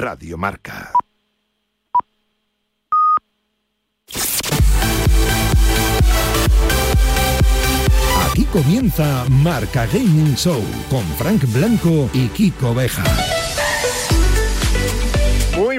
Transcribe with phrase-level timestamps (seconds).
[0.00, 0.92] Radio Marca.
[8.24, 13.04] Aquí comienza Marca Gaming Show con Frank Blanco y Kiko Beja.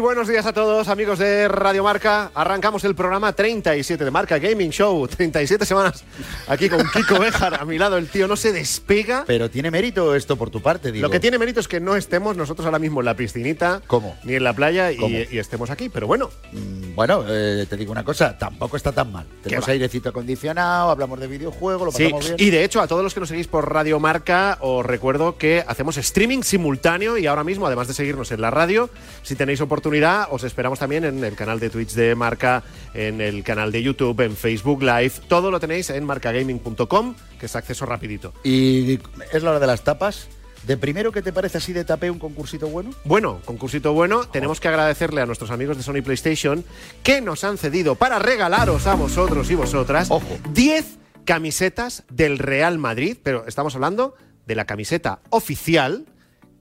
[0.01, 2.31] Buenos días a todos, amigos de Radio Marca.
[2.33, 5.07] Arrancamos el programa 37 de Marca Gaming Show.
[5.07, 6.03] 37 semanas
[6.47, 7.97] aquí con Kiko Bejar a mi lado.
[7.97, 9.23] El tío no se despega.
[9.27, 11.03] Pero tiene mérito esto por tu parte, digo.
[11.05, 13.81] Lo que tiene mérito es que no estemos nosotros ahora mismo en la piscinita.
[13.85, 14.17] ¿Cómo?
[14.23, 15.87] Ni en la playa y, y estemos aquí.
[15.89, 19.25] Pero bueno, Mm, Bueno, eh, te digo una cosa, tampoco está tan mal.
[19.43, 22.35] Tenemos airecito acondicionado, hablamos de videojuegos, lo Sí, pasamos bien.
[22.39, 25.63] y de hecho a todos los que nos seguís por Radio Marca os recuerdo que
[25.67, 28.89] hacemos streaming simultáneo y ahora mismo, además de seguirnos en la radio,
[29.23, 29.90] si tenéis oportunidad,
[30.29, 32.63] os esperamos también en el canal de Twitch de Marca,
[32.93, 37.55] en el canal de YouTube, en Facebook Live, todo lo tenéis en marcagaming.com, que es
[37.55, 38.33] acceso rapidito.
[38.43, 38.99] Y
[39.33, 40.29] es la hora de las tapas.
[40.65, 42.91] ¿De primero qué te parece así de tapé un concursito bueno?
[43.03, 46.63] Bueno, concursito bueno, tenemos que agradecerle a nuestros amigos de Sony PlayStation
[47.01, 50.37] que nos han cedido para regalaros a vosotros y vosotras Ojo.
[50.53, 56.05] 10 camisetas del Real Madrid, pero estamos hablando de la camiseta oficial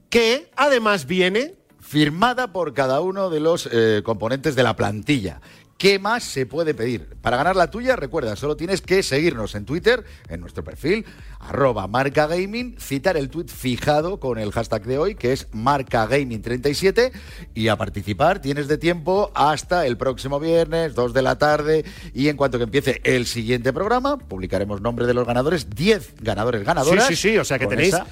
[0.09, 1.55] que además viene
[1.91, 5.41] Firmada por cada uno de los eh, componentes de la plantilla.
[5.81, 7.07] ¿Qué más se puede pedir?
[7.23, 11.07] Para ganar la tuya, recuerda, solo tienes que seguirnos en Twitter, en nuestro perfil,
[11.39, 17.11] arroba marcagaming, citar el tweet fijado con el hashtag de hoy, que es marcagaming37,
[17.55, 22.27] y a participar tienes de tiempo hasta el próximo viernes, 2 de la tarde, y
[22.27, 27.07] en cuanto que empiece el siguiente programa, publicaremos nombre de los ganadores, 10 ganadores ganadoras.
[27.07, 28.05] Sí, sí, sí, o sea que tenéis, esa,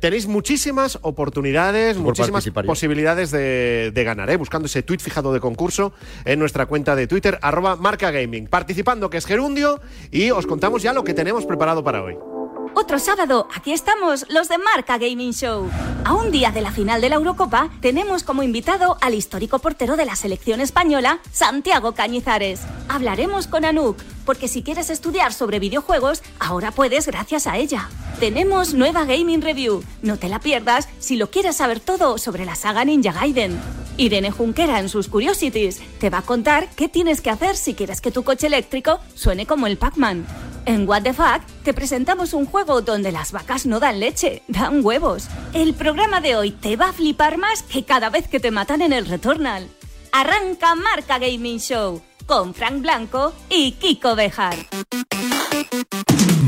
[0.00, 4.38] tenéis muchísimas oportunidades, Por muchísimas posibilidades de, de ganar, ¿eh?
[4.38, 5.92] buscando ese tweet fijado de concurso
[6.24, 8.46] en nuestra cuenta de Twitter, arroba marca gaming.
[8.46, 9.80] Participando, que es Gerundio,
[10.12, 12.16] y os contamos ya lo que tenemos preparado para hoy.
[12.72, 15.68] Otro sábado, aquí estamos, los de Marca Gaming Show.
[16.04, 19.96] A un día de la final de la Eurocopa, tenemos como invitado al histórico portero
[19.96, 22.60] de la selección española, Santiago Cañizares.
[22.88, 27.88] Hablaremos con Anouk, porque si quieres estudiar sobre videojuegos, ahora puedes gracias a ella.
[28.20, 32.54] Tenemos nueva Gaming Review, no te la pierdas si lo quieres saber todo sobre la
[32.54, 33.58] saga Ninja Gaiden.
[34.00, 38.00] Irene Junquera en sus Curiosities te va a contar qué tienes que hacer si quieres
[38.00, 40.26] que tu coche eléctrico suene como el Pac-Man.
[40.64, 44.82] En What the Fuck te presentamos un juego donde las vacas no dan leche, dan
[44.82, 45.28] huevos.
[45.52, 48.80] El programa de hoy te va a flipar más que cada vez que te matan
[48.80, 49.68] en el Returnal.
[50.12, 54.56] Arranca Marca Gaming Show con Frank Blanco y Kiko Bejar.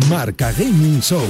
[0.08, 1.26] Marca Gaming Show.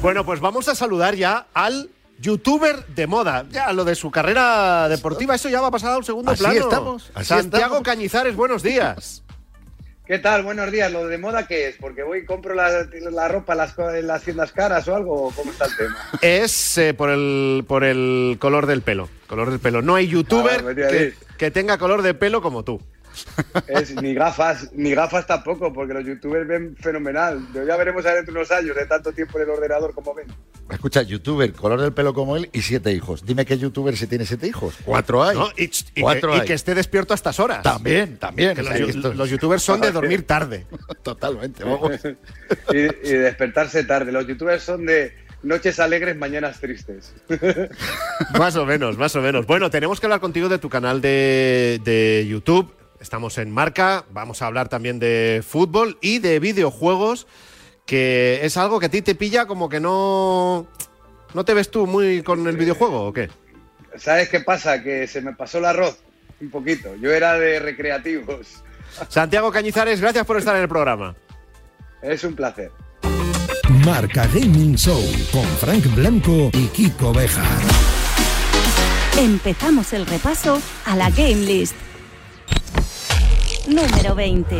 [0.00, 1.90] Bueno, pues vamos a saludar ya al
[2.22, 3.44] youtuber de moda.
[3.50, 6.42] Ya lo de su carrera deportiva, eso ya va a pasar a un segundo Así
[6.42, 6.60] plano.
[6.60, 7.82] estamos, así Santiago estamos.
[7.82, 9.22] Cañizares, buenos días.
[10.06, 10.42] ¿Qué tal?
[10.42, 10.90] Buenos días.
[10.92, 11.76] ¿Lo de moda qué es?
[11.80, 14.94] ¿Porque voy y compro la, la ropa en las, co- en las tiendas caras o
[14.96, 15.28] algo?
[15.28, 15.96] ¿O ¿Cómo está el tema?
[16.20, 19.08] es eh, por, el, por el color del pelo.
[19.28, 19.80] Color del pelo.
[19.80, 22.80] No hay youtuber Ah, que tenga color de pelo como tú.
[23.66, 27.46] Es, ni gafas, ni gafas tampoco, porque los youtubers ven fenomenal.
[27.54, 30.14] Ya veremos a ver dentro de unos años de tanto tiempo en el ordenador como
[30.14, 30.26] ven.
[30.70, 33.26] Escucha, youtuber, color del pelo como él y siete hijos.
[33.26, 34.74] Dime qué youtuber se tiene siete hijos.
[34.84, 35.36] Cuatro hay.
[35.36, 35.48] ¿no?
[35.56, 36.46] Y, y Cuatro que, y hay.
[36.46, 37.62] que esté despierto a estas horas.
[37.62, 38.54] También, también.
[38.54, 40.66] Que los youtubers son de dormir tarde.
[41.02, 41.92] Totalmente, vamos.
[42.72, 44.12] Y, y despertarse tarde.
[44.12, 47.12] Los youtubers son de noches alegres, mañanas tristes.
[48.38, 49.46] Más o menos, más o menos.
[49.46, 52.72] Bueno, tenemos que hablar contigo de tu canal de, de YouTube.
[53.02, 57.26] Estamos en marca, vamos a hablar también de fútbol y de videojuegos,
[57.84, 60.68] que es algo que a ti te pilla como que no...
[61.34, 63.28] ¿No te ves tú muy con el videojuego o qué?
[63.98, 64.84] ¿Sabes qué pasa?
[64.84, 65.98] Que se me pasó el arroz
[66.40, 66.94] un poquito.
[66.94, 68.62] Yo era de recreativos.
[69.08, 71.16] Santiago Cañizares, gracias por estar en el programa.
[72.02, 72.70] Es un placer.
[73.84, 75.02] Marca Gaming Show
[75.32, 77.42] con Frank Blanco y Kiko Beja.
[79.18, 81.74] Empezamos el repaso a la Game List.
[83.72, 84.56] Número 20.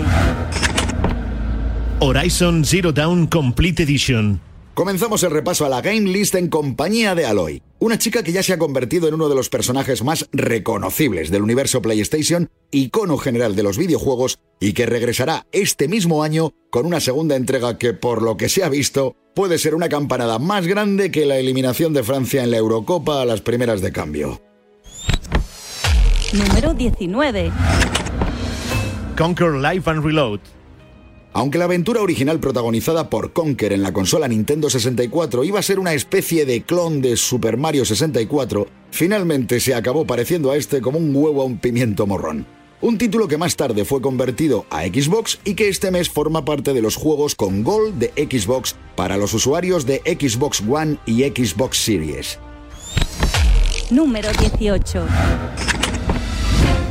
[2.00, 4.40] Horizon Zero Dawn Complete Edition.
[4.72, 8.42] Comenzamos el repaso a la Game List en compañía de Aloy, una chica que ya
[8.42, 13.54] se ha convertido en uno de los personajes más reconocibles del universo PlayStation, icono general
[13.54, 18.22] de los videojuegos y que regresará este mismo año con una segunda entrega que, por
[18.22, 22.02] lo que se ha visto, puede ser una campanada más grande que la eliminación de
[22.02, 24.40] Francia en la Eurocopa a las primeras de cambio.
[26.32, 27.52] Número 19.
[29.16, 30.40] Conquer Life and Reload.
[31.34, 35.78] Aunque la aventura original protagonizada por Conker en la consola Nintendo 64 iba a ser
[35.78, 40.98] una especie de clon de Super Mario 64, finalmente se acabó pareciendo a este como
[40.98, 42.46] un huevo a un pimiento morrón.
[42.80, 46.74] Un título que más tarde fue convertido a Xbox y que este mes forma parte
[46.74, 51.78] de los juegos con Gold de Xbox para los usuarios de Xbox One y Xbox
[51.78, 52.38] Series.
[53.90, 55.06] Número 18.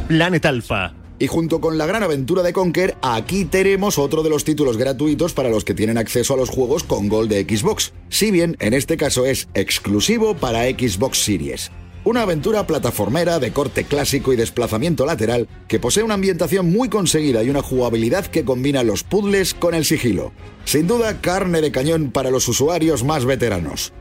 [0.07, 1.00] Planet Alpha.
[1.21, 5.33] Y junto con la gran aventura de Conker, aquí tenemos otro de los títulos gratuitos
[5.33, 8.73] para los que tienen acceso a los juegos con Gold de Xbox, si bien en
[8.73, 11.69] este caso es exclusivo para Xbox Series.
[12.05, 17.43] Una aventura plataformera de corte clásico y desplazamiento lateral que posee una ambientación muy conseguida
[17.43, 20.31] y una jugabilidad que combina los puzzles con el sigilo.
[20.65, 23.93] Sin duda, carne de cañón para los usuarios más veteranos.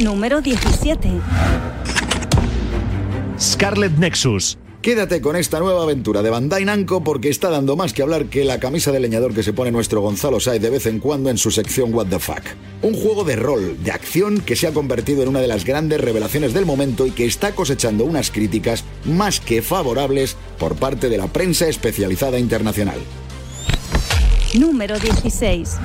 [0.00, 1.10] Número 17.
[3.38, 4.56] Scarlet Nexus.
[4.82, 8.44] Quédate con esta nueva aventura de Bandai Namco porque está dando más que hablar que
[8.44, 11.38] la camisa de leñador que se pone nuestro Gonzalo Sai de vez en cuando en
[11.38, 12.42] su sección What the Fuck.
[12.82, 16.00] Un juego de rol, de acción que se ha convertido en una de las grandes
[16.00, 21.18] revelaciones del momento y que está cosechando unas críticas más que favorables por parte de
[21.18, 22.98] la prensa especializada internacional.
[24.58, 25.76] Número 16.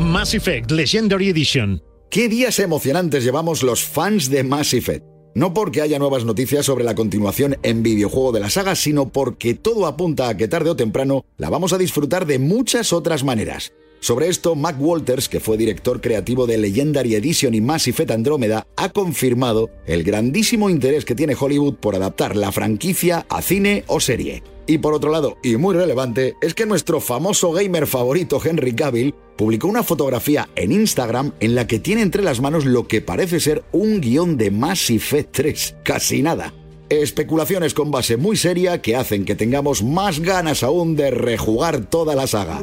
[0.00, 1.84] Mass Effect Legendary Edition.
[2.10, 5.09] ¿Qué días emocionantes llevamos los fans de Mass Effect?
[5.34, 9.54] No porque haya nuevas noticias sobre la continuación en videojuego de la saga, sino porque
[9.54, 13.72] todo apunta a que tarde o temprano la vamos a disfrutar de muchas otras maneras.
[14.00, 18.66] Sobre esto, Mac Walters, que fue director creativo de Legendary Edition y Mass Effect Andrómeda,
[18.76, 24.00] ha confirmado el grandísimo interés que tiene Hollywood por adaptar la franquicia a cine o
[24.00, 24.42] serie.
[24.70, 29.16] Y por otro lado, y muy relevante, es que nuestro famoso gamer favorito Henry Cavill
[29.36, 33.40] publicó una fotografía en Instagram en la que tiene entre las manos lo que parece
[33.40, 35.76] ser un guion de Mass Effect 3.
[35.82, 36.54] Casi nada.
[36.88, 42.14] Especulaciones con base muy seria que hacen que tengamos más ganas aún de rejugar toda
[42.14, 42.62] la saga.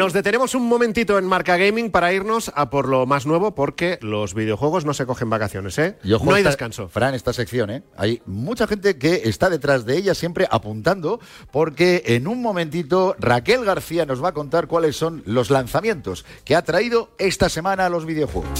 [0.00, 3.98] Nos detenemos un momentito en Marca Gaming para irnos a por lo más nuevo, porque
[4.00, 5.98] los videojuegos no se cogen vacaciones, ¿eh?
[6.02, 6.88] Y ojo no hay esta- descanso.
[6.88, 7.82] Fran, esta sección, ¿eh?
[7.98, 11.20] Hay mucha gente que está detrás de ella siempre apuntando,
[11.50, 16.56] porque en un momentito Raquel García nos va a contar cuáles son los lanzamientos que
[16.56, 18.58] ha traído esta semana a los videojuegos.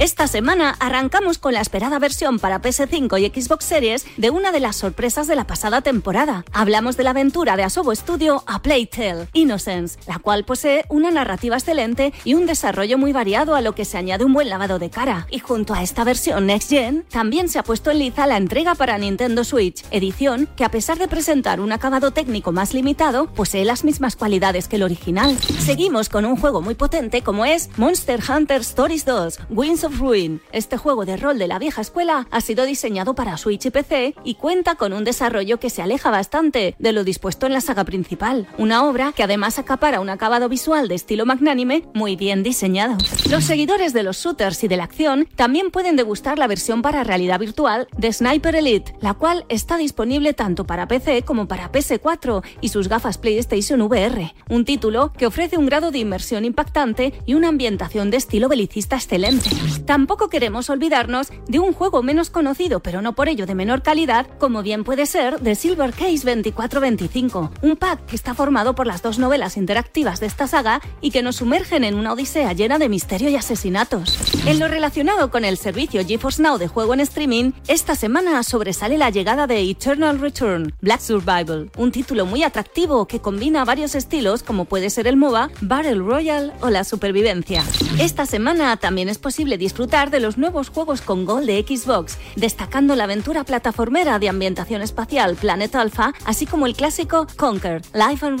[0.00, 4.58] Esta semana arrancamos con la esperada versión para PS5 y Xbox Series de una de
[4.58, 6.42] las sorpresas de la pasada temporada.
[6.54, 11.10] Hablamos de la aventura de Asobo Studio A Plague Tale, Innocence, la cual posee una
[11.10, 14.78] narrativa excelente y un desarrollo muy variado a lo que se añade un buen lavado
[14.78, 15.26] de cara.
[15.30, 18.74] Y junto a esta versión Next Gen, también se ha puesto en liza la entrega
[18.76, 23.66] para Nintendo Switch, edición que a pesar de presentar un acabado técnico más limitado, posee
[23.66, 25.36] las mismas cualidades que el original.
[25.58, 30.40] Seguimos con un juego muy potente como es Monster Hunter Stories 2, Winds of Ruin.
[30.52, 34.14] Este juego de rol de la vieja escuela ha sido diseñado para Switch y PC
[34.24, 37.84] y cuenta con un desarrollo que se aleja bastante de lo dispuesto en la saga
[37.84, 38.48] principal.
[38.58, 42.96] Una obra que además acapara un acabado visual de estilo magnánime muy bien diseñado.
[43.30, 47.04] Los seguidores de los shooters y de la acción también pueden degustar la versión para
[47.04, 52.42] realidad virtual de Sniper Elite, la cual está disponible tanto para PC como para PS4
[52.60, 54.34] y sus gafas PlayStation VR.
[54.48, 58.96] Un título que ofrece un grado de inmersión impactante y una ambientación de estilo belicista
[58.96, 59.50] excelente.
[59.86, 64.26] Tampoco queremos olvidarnos de un juego menos conocido, pero no por ello de menor calidad,
[64.38, 69.02] como bien puede ser The Silver Case 2425, un pack que está formado por las
[69.02, 72.88] dos novelas interactivas de esta saga y que nos sumergen en una odisea llena de
[72.88, 74.18] misterio y asesinatos.
[74.46, 78.98] En lo relacionado con el servicio GeForce Now de juego en streaming, esta semana sobresale
[78.98, 84.42] la llegada de Eternal Return, Black Survival, un título muy atractivo que combina varios estilos
[84.42, 87.64] como puede ser el MOBA, Battle Royale o la supervivencia.
[87.98, 92.96] Esta semana también es posible disfrutar de los nuevos juegos con Gold de Xbox, destacando
[92.96, 98.40] la aventura plataformera de ambientación espacial Planet Alpha, así como el clásico Conquer, Life and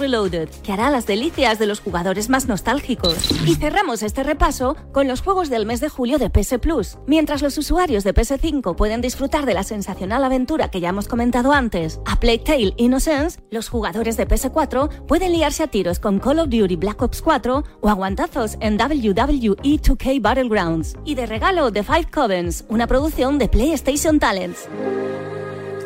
[0.62, 3.16] que hará las delicias de los jugadores más nostálgicos.
[3.46, 6.98] Y cerramos este repaso con los juegos del mes de julio de PS Plus.
[7.06, 11.52] Mientras los usuarios de PS5 pueden disfrutar de la sensacional aventura que ya hemos comentado
[11.52, 16.40] antes, A Plague Tale Innocence, los jugadores de PS4 pueden liarse a tiros con Call
[16.40, 20.94] of Duty Black Ops 4 o aguantazos en WWE 2K Battlegrounds.
[21.10, 24.68] Y de regalo The Five Covens, una producción de PlayStation Talents.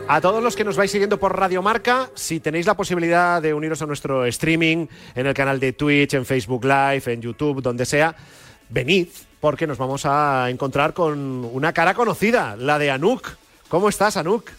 [0.06, 3.54] A todos los que nos vais siguiendo por Radio Marca, si tenéis la posibilidad de
[3.54, 7.86] uniros a nuestro streaming en el canal de Twitch, en Facebook Live, en YouTube, donde
[7.86, 8.14] sea,
[8.68, 9.08] venid,
[9.40, 13.26] porque nos vamos a encontrar con una cara conocida, la de Anuk.
[13.70, 14.50] ¿Cómo estás, Anuk?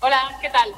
[0.00, 0.70] Hola, ¿qué tal?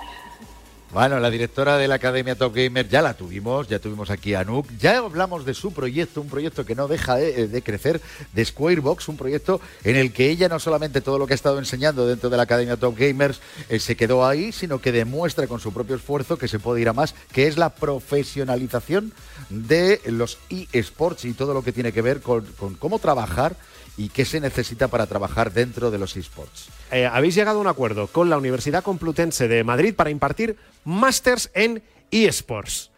[0.96, 4.44] Bueno, la directora de la Academia Top Gamer ya la tuvimos, ya tuvimos aquí a
[4.44, 8.00] Nuk, ya hablamos de su proyecto, un proyecto que no deja de, de crecer,
[8.32, 11.58] de Squarebox, un proyecto en el que ella no solamente todo lo que ha estado
[11.58, 15.60] enseñando dentro de la Academia Top Gamers eh, se quedó ahí, sino que demuestra con
[15.60, 19.12] su propio esfuerzo que se puede ir a más, que es la profesionalización
[19.50, 22.46] de los eSports y todo lo que tiene que ver con
[22.78, 23.54] cómo trabajar
[23.96, 26.68] y qué se necesita para trabajar dentro de los eSports.
[26.90, 31.50] Eh, habéis llegado a un acuerdo con la Universidad Complutense de Madrid para impartir másters
[31.54, 32.90] en eSports.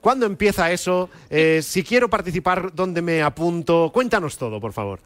[0.00, 1.10] ¿Cuándo empieza eso?
[1.28, 3.90] Eh, si quiero participar, ¿dónde me apunto?
[3.92, 5.00] Cuéntanos todo, por favor.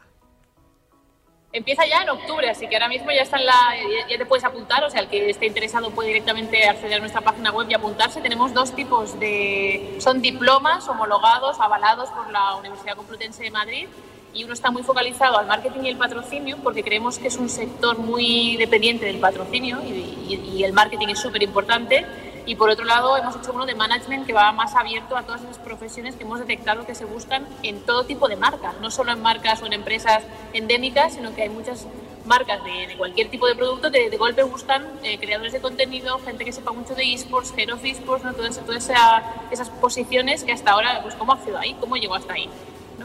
[1.51, 4.25] Empieza ya en octubre, así que ahora mismo ya está en la, ya- ya te
[4.25, 7.67] puedes apuntar, o sea, el que esté interesado puede directamente acceder a nuestra página web
[7.69, 8.21] y apuntarse.
[8.21, 13.87] Tenemos dos tipos de, son diplomas homologados, avalados por la Universidad Complutense de Madrid
[14.33, 17.49] y uno está muy focalizado al marketing y el patrocinio porque creemos que es un
[17.49, 22.05] sector muy dependiente del patrocinio y, el marketing es súper importante.
[22.45, 25.41] Y por otro lado, hemos hecho uno de management que va más abierto a todas
[25.43, 29.11] esas profesiones que hemos detectado que se buscan en todo tipo de marcas, no solo
[29.11, 30.23] en marcas o en empresas
[30.53, 31.85] endémicas, sino que hay muchas
[32.25, 36.19] marcas de, de cualquier tipo de producto que de golpe buscan eh, creadores de contenido,
[36.19, 38.33] gente que sepa mucho de esports, head of esports, ¿no?
[38.33, 41.75] todas, todas esa- esas posiciones que hasta ahora, pues ¿cómo accedo ahí?
[41.79, 42.49] ¿Cómo llego hasta ahí?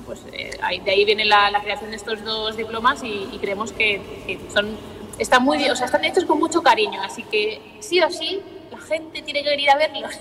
[0.08, 4.70] Pues, eh, de ahí viene la, creación de estos dos diplomas y, creemos que, son,
[5.18, 8.78] están, muy, o sea, están hechos con mucho cariño, así que sí o sí la
[8.78, 10.14] gente tiene que venir a verlos.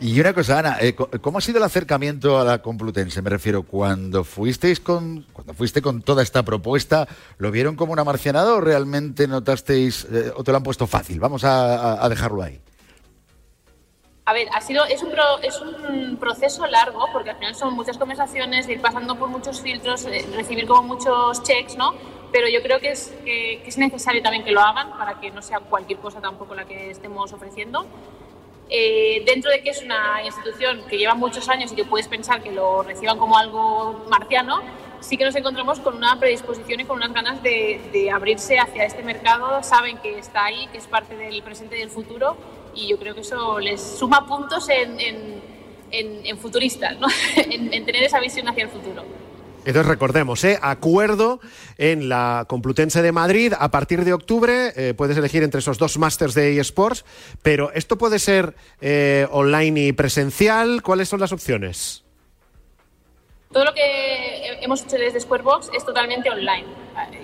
[0.00, 3.20] Y una cosa, Ana, eh, ¿cómo ha sido el acercamiento a la Complutense?
[3.20, 8.04] Me refiero, cuando fuisteis con, cuando fuiste con toda esta propuesta, ¿lo vieron como una
[8.04, 11.20] marcianada o realmente notasteis eh, o te lo han puesto fácil?
[11.20, 12.58] Vamos a dejarlo ahí.
[14.28, 17.74] A ver, ha sido, es, un pro- es un proceso largo porque al final son
[17.74, 21.94] muchas conversaciones, ir pasando por muchos filtros, eh, recibir como muchos checks, ¿no?
[22.32, 25.30] Pero yo creo que es, que, que es necesario también que lo hagan para que
[25.30, 27.86] no sea cualquier cosa tampoco la que estemos ofreciendo.
[28.68, 32.42] Eh, dentro de que es una institución que lleva muchos años y que puedes pensar
[32.42, 34.60] que lo reciban como algo marciano,
[34.98, 38.86] sí que nos encontramos con una predisposición y con unas ganas de, de abrirse hacia
[38.86, 39.62] este mercado.
[39.62, 42.36] Saben que está ahí, que es parte del presente y del futuro
[42.76, 45.16] y yo creo que eso les suma puntos en, en,
[45.90, 47.08] en- en futuristas, ¿no?
[47.36, 49.04] en, en tener esa visión hacia el futuro.
[49.64, 50.60] Entonces recordemos, ¿eh?
[50.62, 51.40] acuerdo
[51.76, 54.72] en la Complutense de Madrid a partir de octubre.
[54.76, 57.04] eh, puedes elegir entre esos dos másters de eSports,
[57.42, 60.82] pero esto puede ser eh, online y presencial.
[60.82, 62.04] ¿Cuáles son las opciones?
[63.52, 66.66] Todo lo que he- hemos hecho desde Squarebox es totalmente online.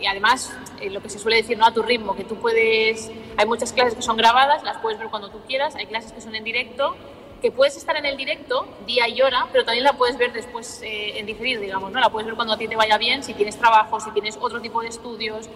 [0.00, 3.09] Y además, eh, lo que se suele decir, no a tu ritmo, que tú puedes.
[3.37, 5.75] Hay muchas clases que son grabadas, las puedes ver cuando tú quieras.
[5.77, 6.95] Hay clases que son en directo,
[7.41, 10.81] que puedes estar en el directo día y hora, pero también la puedes ver después
[10.83, 11.99] eh, en diferido, digamos, ¿no?
[12.01, 14.61] La puedes ver cuando a ti te vaya bien, si tienes trabajo, si tienes otro
[14.61, 15.49] tipo de estudios,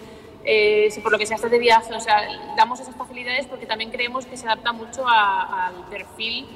[0.44, 1.92] eh, si por lo que sea estás de viaje.
[1.94, 6.46] O sea, damos esas facilidades porque también creemos que se adapta mucho a- al perfil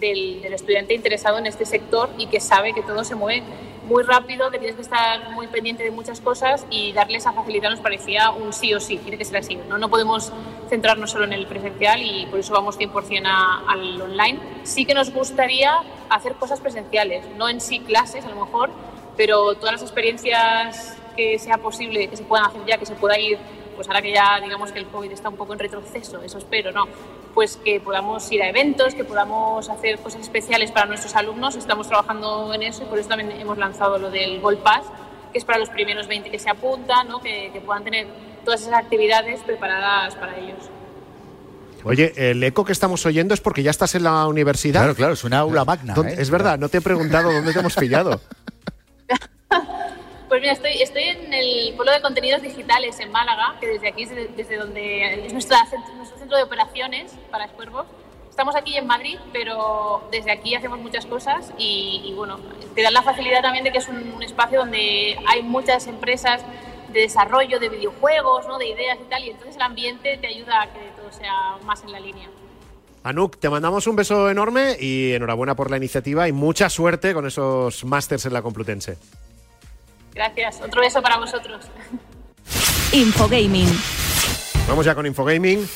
[0.00, 3.42] del, del estudiante interesado en este sector y que sabe que todo se mueve
[3.86, 7.68] muy rápido, que tienes que estar muy pendiente de muchas cosas y darle esa facilidad
[7.68, 9.56] nos parecía un sí o sí, tiene que ser así.
[9.68, 10.32] No, no podemos
[10.70, 14.38] centrarnos solo en el presencial y por eso vamos 100% a- al online.
[14.62, 15.74] Sí que nos gustaría
[16.08, 18.70] hacer cosas presenciales, no en sí clases a lo mejor,
[19.18, 23.18] pero todas las experiencias que sea posible, que se puedan hacer ya, que se pueda
[23.18, 23.38] ir,
[23.76, 26.72] pues ahora que ya digamos que el COVID está un poco en retroceso, eso espero,
[26.72, 26.86] ¿no?
[27.34, 31.88] Pues que podamos ir a eventos, que podamos hacer cosas especiales para nuestros alumnos, estamos
[31.88, 34.84] trabajando en eso y por eso también hemos lanzado lo del Gold Pass,
[35.32, 37.20] que es para los primeros 20 que se apuntan, ¿no?
[37.20, 38.06] que, que puedan tener
[38.44, 40.70] todas esas actividades preparadas para ellos.
[41.82, 44.80] Oye, el eco que estamos oyendo es porque ya estás en la universidad.
[44.80, 45.92] Claro, claro, es una aula magna.
[45.92, 46.16] ¿Dónde- ¿eh?
[46.18, 48.20] Es verdad, no te he preguntado dónde te hemos pillado.
[50.44, 54.10] Mira, estoy, estoy en el Polo de Contenidos Digitales en Málaga, que desde aquí es
[54.10, 55.56] de- desde donde es nuestra
[55.96, 57.88] nuestro centro de operaciones para Squarebox.
[58.28, 62.38] Estamos aquí en Madrid, pero desde aquí hacemos muchas cosas y, y, bueno,
[62.74, 66.42] te dan la facilidad también de que es un, un espacio donde hay muchas empresas
[66.92, 68.58] de desarrollo de videojuegos, ¿no?
[68.58, 71.82] de ideas y tal, y entonces el ambiente te ayuda a que todo sea más
[71.84, 72.28] en la línea.
[73.02, 77.26] Anuk, te mandamos un beso enorme y enhorabuena por la iniciativa y mucha suerte con
[77.26, 78.98] esos másters en la Complutense.
[80.14, 80.60] Gracias.
[80.62, 81.66] Otro beso para vosotros.
[82.92, 83.68] Infogaming.
[84.68, 85.66] Vamos ya con Infogaming.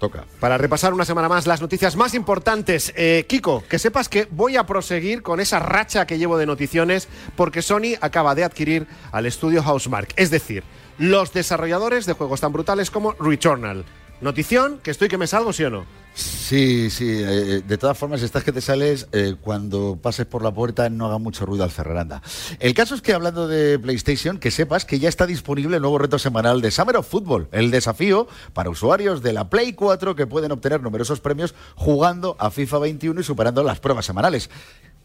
[0.00, 0.24] Toca.
[0.40, 2.92] Para repasar una semana más las noticias más importantes.
[2.96, 7.08] Eh, Kiko, que sepas que voy a proseguir con esa racha que llevo de noticiones
[7.36, 10.64] porque Sony acaba de adquirir al estudio Housemark, es decir,
[10.98, 13.84] los desarrolladores de juegos tan brutales como Returnal.
[14.22, 15.84] Notición, que estoy que me salgo, ¿sí o no?
[16.14, 17.08] Sí, sí.
[17.08, 21.06] eh, de todas formas, estás que te sales eh, cuando pases por la puerta, no
[21.06, 22.22] haga mucho ruido al cerrar, anda.
[22.60, 25.98] El caso es que hablando de PlayStation, que sepas que ya está disponible el nuevo
[25.98, 30.28] reto semanal de Summer of Football, el desafío para usuarios de la Play 4 que
[30.28, 34.50] pueden obtener numerosos premios jugando a FIFA 21 y superando las pruebas semanales.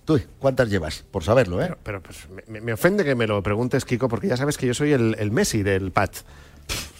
[0.05, 1.03] Tú, ¿cuántas llevas?
[1.09, 1.75] Por saberlo, ¿eh?
[1.83, 4.73] Pero pues, me, me ofende que me lo preguntes, Kiko, porque ya sabes que yo
[4.75, 6.11] soy el, el Messi del pad.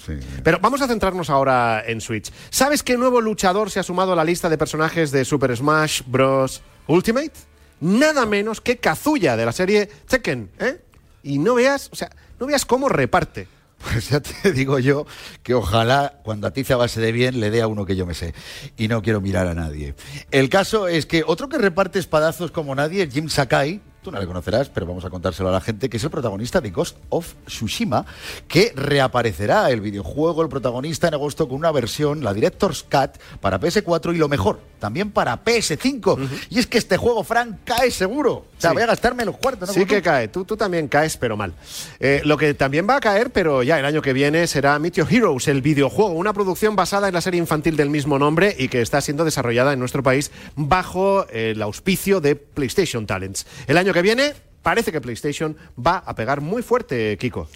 [0.07, 0.19] Sí.
[0.43, 2.31] Pero vamos a centrarnos ahora en Switch.
[2.49, 6.01] ¿Sabes qué nuevo luchador se ha sumado a la lista de personajes de Super Smash
[6.07, 6.61] Bros.
[6.87, 7.33] Ultimate?
[7.81, 10.81] Nada menos que Kazuya de la serie Tekken, ¿eh?
[11.23, 12.09] Y no veas, o sea,
[12.39, 13.47] no veas cómo reparte.
[13.77, 15.05] Pues ya te digo yo
[15.43, 18.13] que ojalá cuando atice a base de bien le dé a uno que yo me
[18.13, 18.33] sé.
[18.77, 19.93] Y no quiero mirar a nadie.
[20.31, 23.81] El caso es que otro que reparte espadazos como nadie es Jim Sakai.
[24.07, 26.61] Tú no le conocerás, pero vamos a contárselo a la gente, que es el protagonista
[26.61, 28.05] de Ghost of Tsushima,
[28.47, 33.59] que reaparecerá el videojuego, el protagonista en agosto con una versión, la Director's Cut, para
[33.59, 36.25] PS4 y lo mejor, también para PS5.
[36.51, 38.31] Y es que este juego, Frank, cae seguro.
[38.31, 38.75] O sea, Sí.
[38.75, 39.67] voy a gastarme los cuartos.
[39.67, 39.73] ¿no?
[39.73, 40.03] Sí que tú.
[40.05, 41.53] cae, tú, tú también caes, pero mal.
[41.99, 45.11] Eh, lo que también va a caer, pero ya el año que viene, será Meteor
[45.11, 48.81] Heroes, el videojuego, una producción basada en la serie infantil del mismo nombre y que
[48.81, 53.45] está siendo desarrollada en nuestro país bajo el auspicio de PlayStation Talents.
[53.67, 57.47] El año que viene parece que PlayStation va a pegar muy fuerte, Kiko.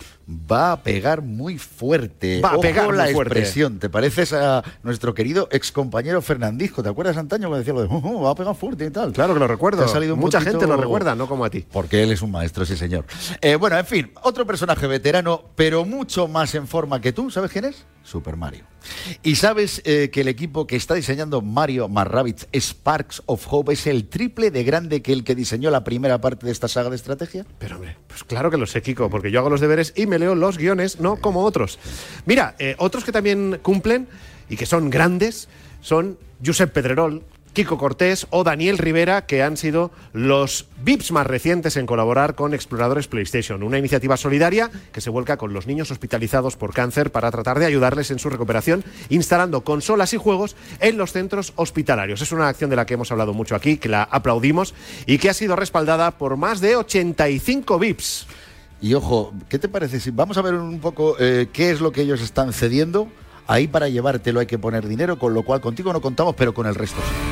[0.52, 2.42] Va a pegar muy fuerte.
[2.42, 3.40] Va a Ojo pegar la muy fuerte.
[3.40, 3.80] expresión.
[3.80, 6.82] Te pareces a nuestro querido excompañero Fernandisco.
[6.84, 9.12] ¿Te acuerdas antaño que decía lo de "Oh, oh, va a pegar fuerte y tal?
[9.14, 9.84] Claro que lo recuerdo.
[9.84, 11.66] Ha salido Mucha poquito- gente lo recuerda, no como a ti.
[11.72, 13.06] Porque él es un maestro, sí, señor.
[13.42, 17.30] Eh, bueno, en fin, otro personaje veterano, pero mucho más en forma que tú.
[17.32, 17.86] ¿Sabes quién es?
[18.04, 18.64] Super Mario.
[19.22, 23.86] ¿Y sabes eh, que el equipo que está diseñando Mario Rabbids Sparks of Hope es
[23.86, 26.96] el triple de grande que el que diseñó la primera parte de esta saga de
[26.96, 27.46] estrategia?
[27.60, 30.18] Pero hombre, pues claro que lo sé, Kiko, porque yo hago los deberes y me
[30.22, 31.80] los guiones, no como otros.
[32.26, 34.08] Mira, eh, otros que también cumplen
[34.50, 35.48] y que son grandes
[35.82, 37.24] son Josep Pedrerol,
[37.54, 42.54] Kiko Cortés o Daniel Rivera, que han sido los VIPs más recientes en colaborar con
[42.54, 47.30] Exploradores PlayStation, una iniciativa solidaria que se vuelca con los niños hospitalizados por cáncer para
[47.30, 52.22] tratar de ayudarles en su recuperación, instalando consolas y juegos en los centros hospitalarios.
[52.22, 54.74] Es una acción de la que hemos hablado mucho aquí, que la aplaudimos
[55.06, 58.28] y que ha sido respaldada por más de 85 VIPs.
[58.82, 61.92] Y ojo, ¿qué te parece si vamos a ver un poco eh, qué es lo
[61.92, 63.08] que ellos están cediendo?
[63.46, 66.66] Ahí para llevártelo hay que poner dinero, con lo cual contigo no contamos, pero con
[66.66, 67.32] el resto sí.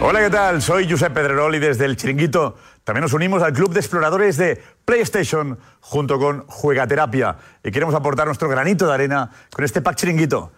[0.00, 0.62] Hola, ¿qué tal?
[0.62, 4.62] Soy Josep Pedrerol y desde el Chiringuito también nos unimos al Club de Exploradores de
[4.84, 10.52] PlayStation junto con Juegaterapia y queremos aportar nuestro granito de arena con este pack Chiringuito.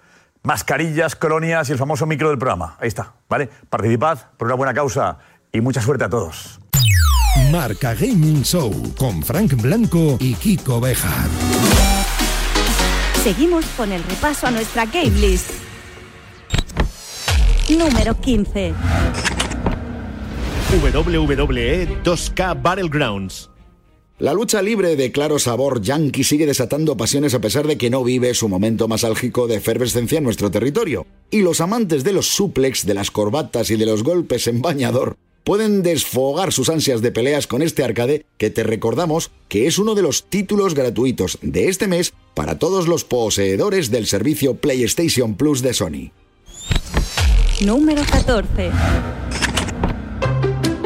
[0.44, 2.76] Mascarillas, colonias y el famoso micro del programa.
[2.78, 3.48] Ahí está, ¿vale?
[3.68, 5.18] Participad por una buena causa
[5.52, 6.60] y mucha suerte a todos.
[7.50, 11.28] Marca Gaming Show con Frank Blanco y Kiko Bejar.
[13.22, 15.50] Seguimos con el repaso a nuestra game list.
[17.70, 18.74] Número 15.
[20.82, 23.50] WWE 2K Battlegrounds.
[24.18, 28.04] La lucha libre de claro sabor yankee sigue desatando pasiones a pesar de que no
[28.04, 31.06] vive su momento más álgico de efervescencia en nuestro territorio.
[31.30, 35.16] Y los amantes de los suplex, de las corbatas y de los golpes en bañador
[35.44, 39.94] pueden desfogar sus ansias de peleas con este arcade que te recordamos que es uno
[39.94, 45.62] de los títulos gratuitos de este mes para todos los poseedores del servicio PlayStation Plus
[45.62, 46.12] de Sony.
[47.64, 48.70] Número 14.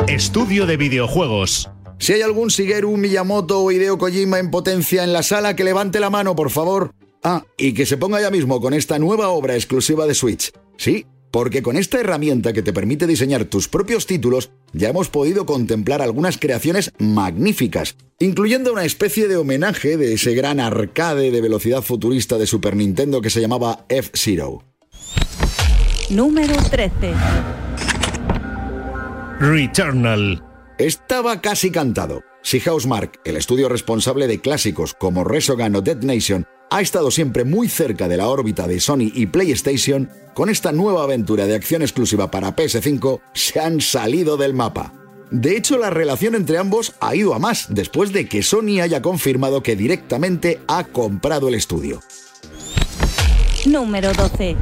[0.09, 1.71] Estudio de videojuegos.
[1.99, 6.01] Si hay algún Shigeru Miyamoto o Hideo Kojima en potencia en la sala, que levante
[6.01, 6.93] la mano, por favor.
[7.23, 10.53] Ah, y que se ponga ya mismo con esta nueva obra exclusiva de Switch.
[10.77, 15.47] Sí, porque con esta herramienta que te permite diseñar tus propios títulos, ya hemos podido
[15.47, 21.83] contemplar algunas creaciones magníficas, incluyendo una especie de homenaje de ese gran arcade de velocidad
[21.83, 24.65] futurista de Super Nintendo que se llamaba F-Zero.
[26.11, 27.13] Número 13.
[29.41, 30.43] Returnal.
[30.79, 32.23] Estaba casi cantado.
[32.43, 37.45] Si Housemark, el estudio responsable de clásicos como Resogun o Dead Nation, ha estado siempre
[37.45, 41.83] muy cerca de la órbita de Sony y PlayStation, con esta nueva aventura de acción
[41.83, 44.93] exclusiva para PS5 se han salido del mapa.
[45.31, 49.03] De hecho, la relación entre ambos ha ido a más después de que Sony haya
[49.03, 52.01] confirmado que directamente ha comprado el estudio.
[53.67, 54.57] Número 12.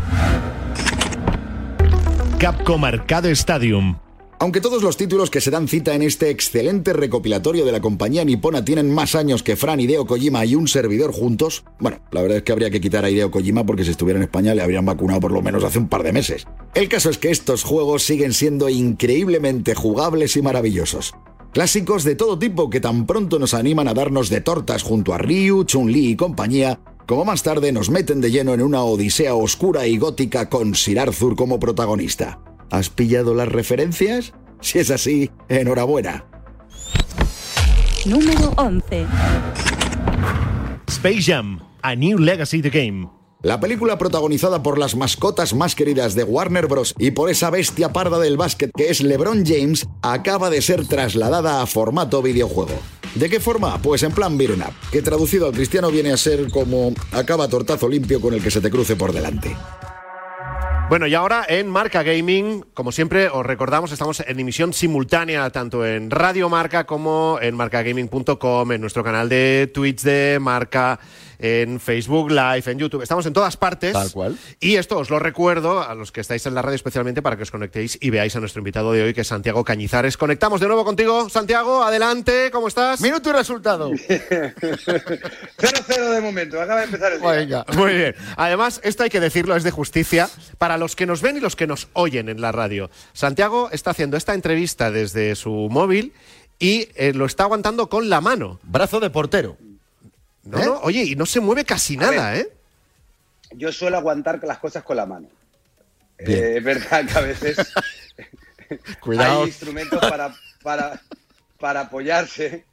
[2.39, 4.06] Capcom Arcade Stadium.
[4.39, 8.23] Aunque todos los títulos que se dan cita en este excelente recopilatorio de la compañía
[8.23, 12.39] nipona tienen más años que Fran, Hideo Kojima y un servidor juntos, bueno, la verdad
[12.39, 14.85] es que habría que quitar a Hideo Kojima porque si estuviera en España le habrían
[14.85, 16.47] vacunado por lo menos hace un par de meses.
[16.75, 21.15] El caso es que estos juegos siguen siendo increíblemente jugables y maravillosos.
[21.53, 25.19] Clásicos de todo tipo que tan pronto nos animan a darnos de tortas junto a
[25.19, 29.87] Ryu, Chun-Li y compañía, como más tarde nos meten de lleno en una odisea oscura
[29.87, 32.39] y gótica con Sir Arthur como protagonista.
[32.71, 34.33] ¿Has pillado las referencias?
[34.61, 36.25] Si es así, enhorabuena.
[38.05, 39.07] Número 11.
[40.89, 41.61] Space Jam.
[41.83, 43.09] A New Legacy The Game.
[43.43, 46.95] La película protagonizada por las mascotas más queridas de Warner Bros.
[46.99, 51.63] y por esa bestia parda del básquet que es LeBron James acaba de ser trasladada
[51.63, 52.75] a formato videojuego.
[53.15, 53.81] ¿De qué forma?
[53.81, 57.89] Pues en plan beat'em up, que traducido al cristiano viene a ser como acaba tortazo
[57.89, 59.57] limpio con el que se te cruce por delante.
[60.89, 65.85] Bueno, y ahora en Marca Gaming, como siempre os recordamos, estamos en emisión simultánea tanto
[65.85, 71.01] en Radio Marca como en marcagaming.com, en nuestro canal de Twitch de Marca,
[71.39, 73.03] en Facebook Live, en YouTube.
[73.03, 73.93] Estamos en todas partes.
[73.93, 74.39] Tal cual.
[74.61, 77.43] Y esto os lo recuerdo a los que estáis en la radio especialmente para que
[77.43, 80.17] os conectéis y veáis a nuestro invitado de hoy, que es Santiago Cañizares.
[80.17, 81.83] Conectamos de nuevo contigo, Santiago.
[81.83, 83.01] Adelante, ¿cómo estás?
[83.01, 83.91] Minuto y resultado.
[83.91, 87.31] 0-0 de momento, acaba de empezar el día.
[87.31, 87.65] Venga.
[87.75, 88.15] Muy bien.
[88.37, 91.57] Además, esto hay que decirlo, es de justicia para los que nos ven y los
[91.57, 92.91] que nos oyen en la radio.
[93.13, 96.13] Santiago está haciendo esta entrevista desde su móvil
[96.59, 98.61] y eh, lo está aguantando con la mano.
[98.63, 99.57] Brazo de portero.
[100.47, 100.65] No, ¿Eh?
[100.65, 102.41] no, oye, y no se mueve casi nada, ver.
[102.41, 102.53] ¿eh?
[103.53, 105.29] Yo suelo aguantar las cosas con la mano.
[106.19, 107.57] Eh, es verdad que a veces
[109.01, 109.43] Cuidado.
[109.43, 111.01] hay instrumentos para, para,
[111.59, 112.65] para apoyarse,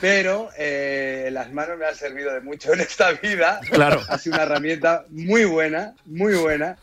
[0.00, 3.60] pero eh, las manos me han servido de mucho en esta vida.
[3.70, 4.02] Claro.
[4.08, 6.76] Ha sido una herramienta muy buena, muy buena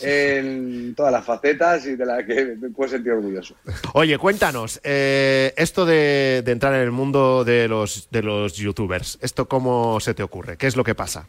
[0.00, 3.54] en todas las facetas y de la que me puedo sentir orgulloso.
[3.94, 9.18] Oye, cuéntanos, eh, esto de, de entrar en el mundo de los, de los youtubers,
[9.20, 10.56] ¿esto cómo se te ocurre?
[10.56, 11.28] ¿Qué es lo que pasa?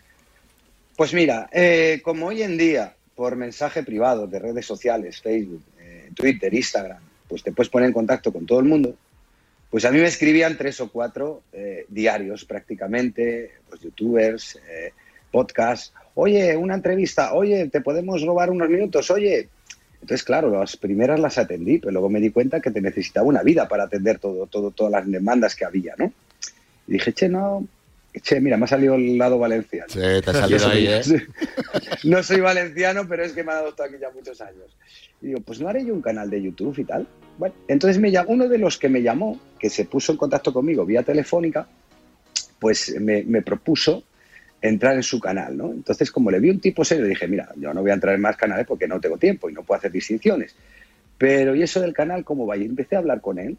[0.95, 6.09] Pues mira, eh, como hoy en día, por mensaje privado de redes sociales, Facebook, eh,
[6.15, 8.95] Twitter, Instagram, pues te puedes poner en contacto con todo el mundo,
[9.69, 11.41] pues a mí me escribían tres o cuatro
[11.87, 14.59] diarios prácticamente, pues youtubers,
[15.33, 19.49] podcasts, oye, una entrevista, oye, te podemos robar unos minutos, oye.
[19.95, 23.41] Entonces, claro, las primeras las atendí, pero luego me di cuenta que te necesitaba una
[23.41, 26.11] vida para atender todo, todo, todas las demandas que había, ¿no?
[26.87, 27.65] Y dije, che, no,
[28.21, 29.87] che, mira, me ha salido el lado valenciano.
[29.87, 31.01] Sí, te ha salido ahí, ¿eh?
[32.03, 34.75] No soy valenciano, pero es que me ha esto aquí ya muchos años.
[35.21, 37.07] Y digo, pues no haré yo un canal de YouTube y tal.
[37.37, 40.51] Bueno, entonces me llamó, uno de los que me llamó, que se puso en contacto
[40.51, 41.65] conmigo vía telefónica,
[42.59, 44.03] pues me, me propuso
[44.63, 45.71] entrar en su canal, ¿no?
[45.71, 48.21] Entonces, como le vi un tipo serio, dije, mira, yo no voy a entrar en
[48.21, 50.55] más canales porque no tengo tiempo y no puedo hacer distinciones.
[51.17, 52.55] Pero, ¿y eso del canal cómo va?
[52.55, 53.57] Y empecé a hablar con él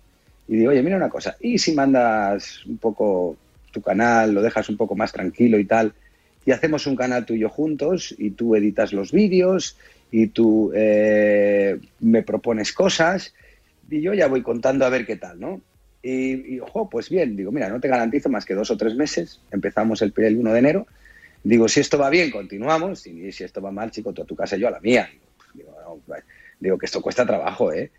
[0.48, 3.36] y digo, oye, mira una cosa, ¿y si mandas un poco
[3.70, 5.92] tu canal, lo dejas un poco más tranquilo y tal,
[6.46, 9.76] y hacemos un canal tú y yo juntos y tú editas los vídeos
[10.10, 13.34] y tú eh, me propones cosas
[13.90, 15.60] y yo ya voy contando a ver qué tal, ¿no?
[16.06, 18.94] Y, y, ojo, pues bien, digo, mira, no te garantizo más que dos o tres
[18.94, 20.86] meses, empezamos el, el 1 de enero,
[21.42, 24.36] digo, si esto va bien, continuamos, y si esto va mal, chico, tú a tu
[24.36, 25.08] casa y yo a la mía.
[25.54, 26.14] Digo, no,
[26.60, 27.90] digo que esto cuesta trabajo, ¿eh?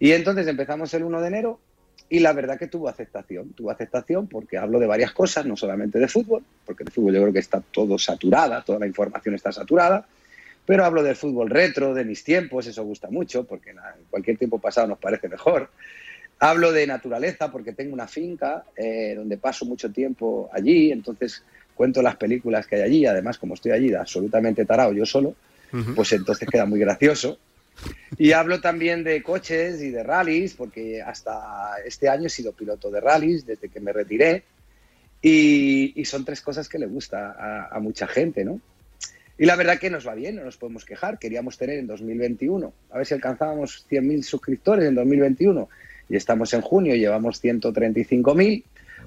[0.00, 1.60] Y entonces empezamos el 1 de enero
[2.08, 6.00] y la verdad que tuvo aceptación, tuvo aceptación porque hablo de varias cosas, no solamente
[6.00, 9.52] de fútbol, porque de fútbol yo creo que está todo saturada, toda la información está
[9.52, 10.08] saturada,
[10.66, 13.78] pero hablo del fútbol retro, de mis tiempos, eso gusta mucho, porque en
[14.10, 15.70] cualquier tiempo pasado nos parece mejor.
[16.44, 21.42] Hablo de naturaleza porque tengo una finca eh, donde paso mucho tiempo allí, entonces
[21.74, 25.76] cuento las películas que hay allí, además como estoy allí absolutamente tarado yo solo, uh
[25.76, 25.94] -huh.
[25.94, 27.38] pues entonces queda muy gracioso.
[28.18, 32.90] Y hablo también de coches y de rallies, porque hasta este año he sido piloto
[32.90, 34.42] de rallies desde que me retiré.
[35.22, 38.60] Y, y son tres cosas que le gusta a, a, mucha gente, ¿no?
[39.38, 41.18] Y la verdad que nos va bien, no nos podemos quejar.
[41.18, 45.70] Queríamos tener en 2021, a ver si alcanzábamos 100.000 suscriptores en 2021.
[46.08, 48.64] Y estamos en junio, llevamos 135.000.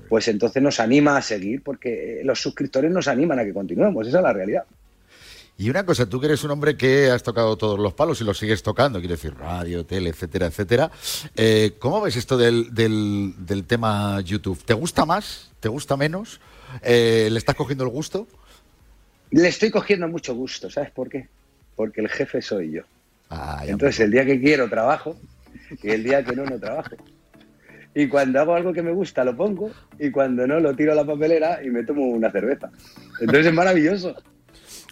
[0.09, 4.07] Pues entonces nos anima a seguir, porque los suscriptores nos animan a que continuemos.
[4.07, 4.63] Esa es la realidad.
[5.59, 8.23] Y una cosa, tú que eres un hombre que has tocado todos los palos y
[8.23, 10.91] los sigues tocando, quiero decir, radio, tele, etcétera, etcétera.
[11.35, 14.63] Eh, ¿Cómo ves esto del, del, del, tema YouTube?
[14.63, 15.51] ¿Te gusta más?
[15.59, 16.39] ¿Te gusta menos?
[16.83, 18.27] Eh, ¿Le estás cogiendo el gusto?
[19.31, 21.27] Le estoy cogiendo mucho gusto, ¿sabes por qué?
[21.75, 22.83] Porque el jefe soy yo.
[23.31, 25.17] Ah, Entonces, el día que quiero trabajo
[25.83, 26.95] y el día que no, no trabajo.
[27.93, 30.95] Y cuando hago algo que me gusta, lo pongo y cuando no, lo tiro a
[30.95, 32.69] la papelera y me tomo una cerveza.
[33.19, 34.15] Entonces es maravilloso.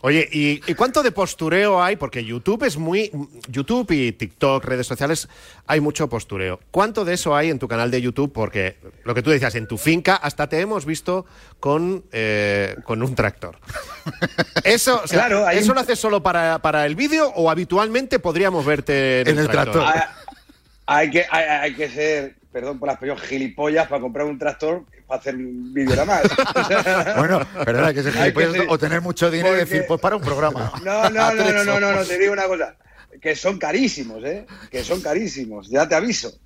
[0.01, 1.95] Oye, ¿y, ¿y, cuánto de postureo hay?
[1.95, 3.11] Porque YouTube es muy.
[3.47, 5.27] YouTube y TikTok, redes sociales,
[5.65, 6.59] hay mucho postureo.
[6.69, 8.31] ¿Cuánto de eso hay en tu canal de YouTube?
[8.31, 11.25] Porque lo que tú decías, en tu finca, hasta te hemos visto
[11.59, 13.57] con, eh, con un tractor.
[14.63, 15.75] ¿Eso, o sea, claro, ¿eso un...
[15.75, 19.85] lo haces solo para, para, el vídeo o habitualmente podríamos verte en, en el, tractor?
[19.85, 20.24] tractor?
[20.87, 24.85] Hay, que, hay, hay que ser perdón por las expresión, gilipollas para comprar un tractor
[25.05, 27.17] para hacer un vídeo nada más.
[27.17, 28.67] bueno, perdona, que ser gilipollas que ser...
[28.69, 29.63] o tener mucho dinero porque...
[29.63, 30.71] y decir, pues para un programa.
[30.85, 32.77] No, no, no, no, no, no, no, te digo una cosa,
[33.21, 34.45] que son carísimos, ¿eh?
[34.71, 36.39] Que son carísimos, ya te aviso.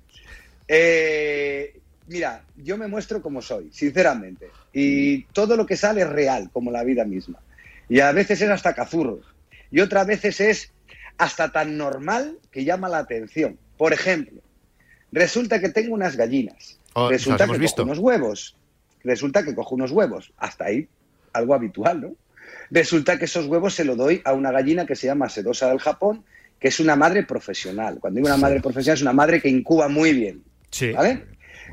[0.66, 6.50] Eh, mira, yo me muestro como soy, sinceramente, y todo lo que sale es real,
[6.52, 7.38] como la vida misma.
[7.88, 9.20] Y a veces es hasta cazurro,
[9.70, 10.72] y otras veces es
[11.18, 13.56] hasta tan normal que llama la atención.
[13.80, 14.42] Por ejemplo,
[15.10, 16.78] Resulta que tengo unas gallinas.
[16.92, 17.82] Oh, Resulta que visto.
[17.82, 18.54] cojo unos huevos.
[19.02, 20.34] Resulta que cojo unos huevos.
[20.36, 20.86] Hasta ahí,
[21.32, 22.12] algo habitual, ¿no?
[22.70, 25.78] Resulta que esos huevos se los doy a una gallina que se llama sedosa del
[25.78, 26.24] Japón
[26.60, 27.96] que es una madre profesional.
[28.00, 30.44] Cuando digo una madre profesional, es una madre que incuba muy bien.
[30.70, 30.92] Sí.
[30.92, 31.24] ¿Vale?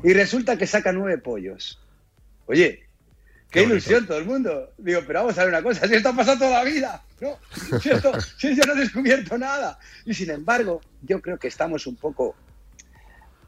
[0.02, 1.78] Y resulta que saca nueve pollos.
[2.46, 2.87] Oye,
[3.50, 4.70] qué, ilusión todo el mundo.
[4.78, 7.36] Digo, pero vamos a ver una cosa, si esto ha pasado toda la vida, ¿no?
[7.80, 9.78] Si, esto, si yo no he descubierto nada.
[10.04, 12.34] Y sin embargo, yo creo que estamos un poco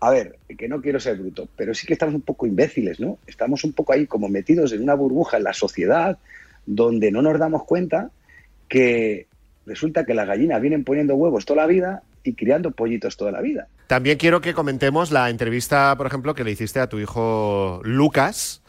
[0.01, 3.19] a ver, que no quiero ser bruto, pero sí que estamos un poco imbéciles, ¿no?
[3.27, 6.19] Estamos un poco ahí como metidos en una burbuja en la sociedad
[6.65, 8.11] donde no nos damos cuenta
[8.69, 9.27] que
[9.67, 13.43] resulta que las gallinas vienen poniendo huevos toda la vida y criando pollitos toda la
[13.43, 13.69] vida.
[13.89, 18.63] También quiero que comentemos la entrevista, por ejemplo, que le hiciste a tu hijo Lucas,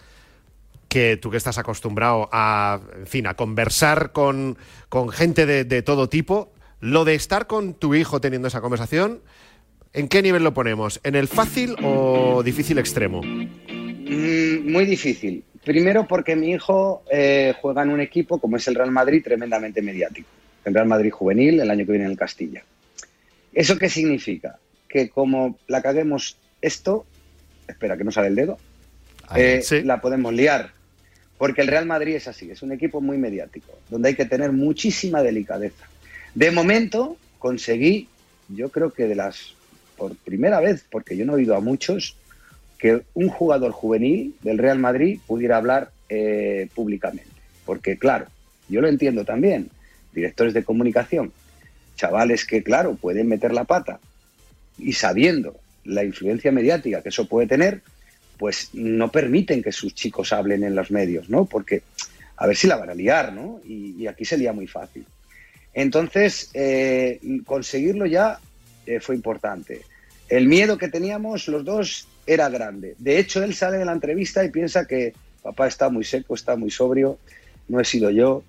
[0.92, 4.58] que tú que estás acostumbrado a, en fin, a conversar con,
[4.90, 6.52] con gente de, de todo tipo,
[6.82, 9.22] lo de estar con tu hijo teniendo esa conversación,
[9.94, 11.00] ¿en qué nivel lo ponemos?
[11.06, 13.22] ¿En el fácil o difícil extremo?
[13.24, 15.46] Mm, muy difícil.
[15.64, 19.82] Primero porque mi hijo eh, juega en un equipo como es el Real Madrid tremendamente
[19.82, 20.28] mediático.
[20.66, 22.64] El Real Madrid juvenil el año que viene en el Castilla.
[23.54, 24.60] ¿Eso qué significa?
[24.90, 27.06] Que como la caguemos esto,
[27.66, 28.58] espera que no sale el dedo,
[29.38, 30.81] eh, la podemos liar.
[31.42, 34.52] Porque el Real Madrid es así, es un equipo muy mediático, donde hay que tener
[34.52, 35.88] muchísima delicadeza.
[36.36, 38.08] De momento conseguí,
[38.48, 39.56] yo creo que de las,
[39.98, 42.16] por primera vez, porque yo no he oído a muchos,
[42.78, 47.32] que un jugador juvenil del Real Madrid pudiera hablar eh, públicamente.
[47.66, 48.28] Porque claro,
[48.70, 49.72] yo lo entiendo también,
[50.14, 51.34] directores de comunicación,
[51.96, 54.00] chavales que claro, pueden meter la pata
[54.78, 57.82] y sabiendo la influencia mediática que eso puede tener,
[58.42, 61.46] pues no permiten que sus chicos hablen en los medios, ¿no?
[61.46, 61.84] Porque
[62.38, 63.62] a ver si la van a liar, ¿no?
[63.64, 65.06] Y, y aquí sería muy fácil.
[65.76, 68.40] Entonces, eh, conseguirlo ya
[68.88, 69.84] eh, fue importante.
[70.28, 72.96] El miedo que teníamos los dos era grande.
[72.98, 76.56] De hecho, él sale de la entrevista y piensa que papá está muy seco, está
[76.56, 77.20] muy sobrio,
[77.68, 78.44] no he sido yo,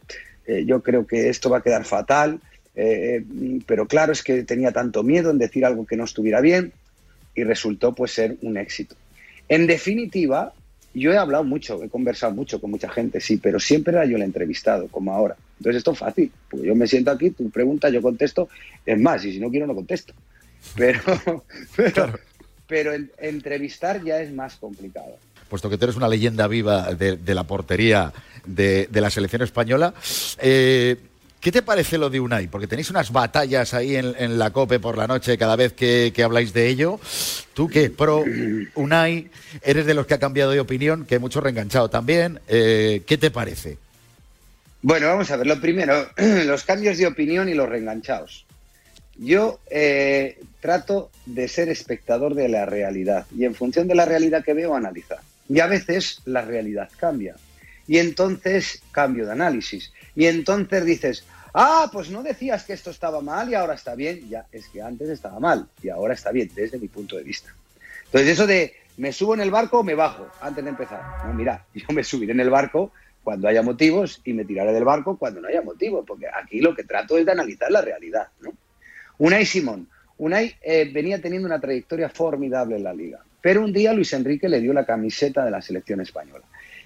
[0.47, 2.41] eh, yo creo que esto va a quedar fatal,
[3.67, 6.73] pero claro, es que tenía tanto miedo en decir algo que no estuviera bien
[7.35, 8.97] y resultó pues ser un éxito.
[9.53, 10.53] En definitiva,
[10.95, 14.17] yo he hablado mucho, he conversado mucho con mucha gente, sí, pero siempre era yo
[14.17, 15.37] el entrevistado, como ahora.
[15.59, 18.49] Entonces esto es fácil, porque yo me siento aquí, tú preguntas, yo contesto,
[18.87, 20.15] es más, y si no quiero no contesto.
[20.77, 21.01] Pero,
[21.77, 22.13] pero,
[22.69, 25.19] pero en- entrevistar ya es más complicado.
[25.51, 28.13] puesto que tú eres una leyenda viva de, de la portería
[28.47, 29.93] de, de la selección española.
[30.41, 30.97] eh,
[31.43, 32.47] ¿Qué te parece lo de Unai?
[32.47, 36.23] Porque tenéis unas batallas ahí en, la COPE por la noche cada vez que, que
[36.23, 37.01] habláis de ello.
[37.53, 38.25] Tú que pro
[38.77, 39.29] Unai,
[39.61, 42.39] eres de los que ha cambiado de opinión, que mucho reenganchado también.
[42.47, 43.77] Eh, ¿Qué te parece?
[44.83, 45.49] Bueno, vamos a ver.
[45.49, 46.09] Lo primero,
[46.47, 48.47] los cambios de opinión y los reenganchados.
[49.19, 54.45] Yo eh, trato de ser espectador de la realidad y en función de la realidad
[54.45, 55.19] que veo, analizar.
[55.49, 57.35] Y a veces la realidad cambia.
[57.89, 59.93] Y entonces cambio de análisis.
[60.15, 64.29] Y entonces dices, ah, pues no decías que esto estaba mal y ahora está bien.
[64.29, 67.55] Ya, es que antes estaba mal y ahora está bien, desde mi punto de vista.
[68.07, 71.03] Entonces, eso de me subo en el barco o me bajo antes de empezar.
[71.27, 74.85] No, mira, yo me subiré en el barco cuando haya motivos y me tiraré del
[74.85, 78.29] barco cuando no haya motivos, porque aquí lo que trato es de analizar la realidad.
[78.41, 78.53] ¿no?
[79.19, 79.89] Unai Simón.
[80.19, 84.49] Unai eh, venía teniendo una trayectoria formidable en la liga, pero un día Luis Enrique
[84.49, 86.45] le dio la camiseta de la selección española.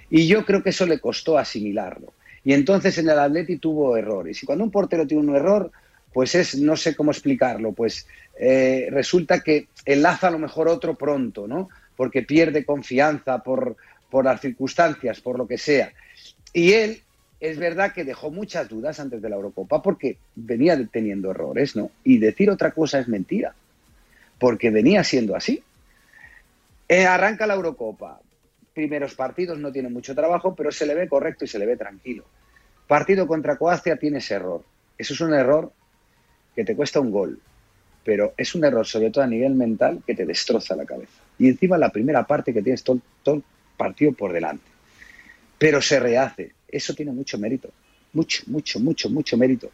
[0.08, 2.12] Y yo creo que eso le costó asimilarlo.
[2.46, 4.40] Y entonces en el Atleti tuvo errores.
[4.40, 5.68] Y cuando un portero tiene un error,
[6.12, 8.06] pues es, no sé cómo explicarlo, pues
[8.38, 11.68] eh, resulta que enlaza a lo mejor otro pronto, ¿no?
[11.96, 13.76] Porque pierde confianza por,
[14.22, 15.92] las circunstancias, por lo que sea.
[16.52, 17.02] Y él,
[17.40, 21.90] es verdad que dejó muchas dudas antes de la Eurocopa porque venía teniendo errores, ¿no?
[22.04, 23.56] Y decir otra cosa es mentira,
[24.38, 25.64] porque venía siendo así.
[26.88, 28.20] Eh, arranca la Eurocopa,
[28.72, 31.76] primeros partidos no tiene mucho trabajo, pero se le ve correcto y se le ve
[31.76, 32.24] tranquilo.
[32.86, 34.62] Partido contra Croacia tienes error.
[34.96, 35.72] Eso es un error
[36.54, 37.38] que te cuesta un gol,
[38.04, 41.22] pero es un error sobre todo a nivel mental que te destroza la cabeza.
[41.38, 43.42] Y encima la primera parte que tienes todo, todo
[43.76, 44.64] partido por delante.
[45.58, 46.52] Pero se rehace.
[46.68, 47.70] Eso tiene mucho mérito.
[48.12, 49.70] Mucho, mucho, mucho, mucho mérito.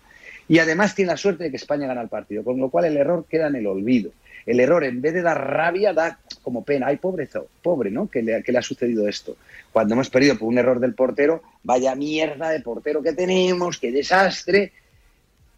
[0.49, 2.97] Y además tiene la suerte de que España gana el partido, con lo cual el
[2.97, 4.11] error queda en el olvido.
[4.47, 6.89] El error, en vez de dar rabia, da como pena.
[6.89, 8.09] Ay, pobrezo, pobre, ¿no?
[8.09, 9.37] Que le, ha sucedido esto.
[9.73, 13.93] Cuando hemos perdido por un error del portero, vaya mierda de portero que tenemos, qué
[13.93, 14.73] desastre.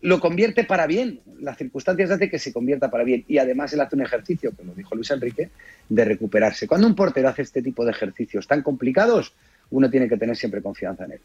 [0.03, 1.21] Lo convierte para bien.
[1.41, 3.25] Las circunstancias hacen que se convierta para bien.
[3.27, 5.49] Y además él hace un ejercicio, lo dijo Luis Enrique,
[5.89, 6.69] de recuperarse.
[6.69, 9.33] Cuando un portero hace este tipo de ejercicios tan complicados,
[9.71, 11.21] uno tiene que tener siempre confianza en él.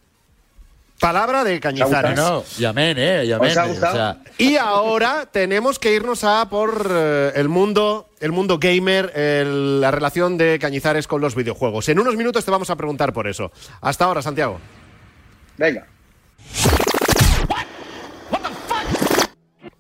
[1.00, 2.16] Palabra de Cañizares.
[2.16, 3.24] No, y amén, ¿eh?
[3.26, 3.52] Y amén.
[3.52, 3.94] ¿Os ha gustado?
[3.94, 9.12] O sea, Y ahora tenemos que irnos a por eh, el mundo, el mundo gamer,
[9.16, 11.88] el- la relación de Cañizares con los videojuegos.
[11.90, 13.52] En unos minutos te vamos a preguntar por eso.
[13.82, 14.60] Hasta ahora, Santiago.
[15.58, 15.86] Venga.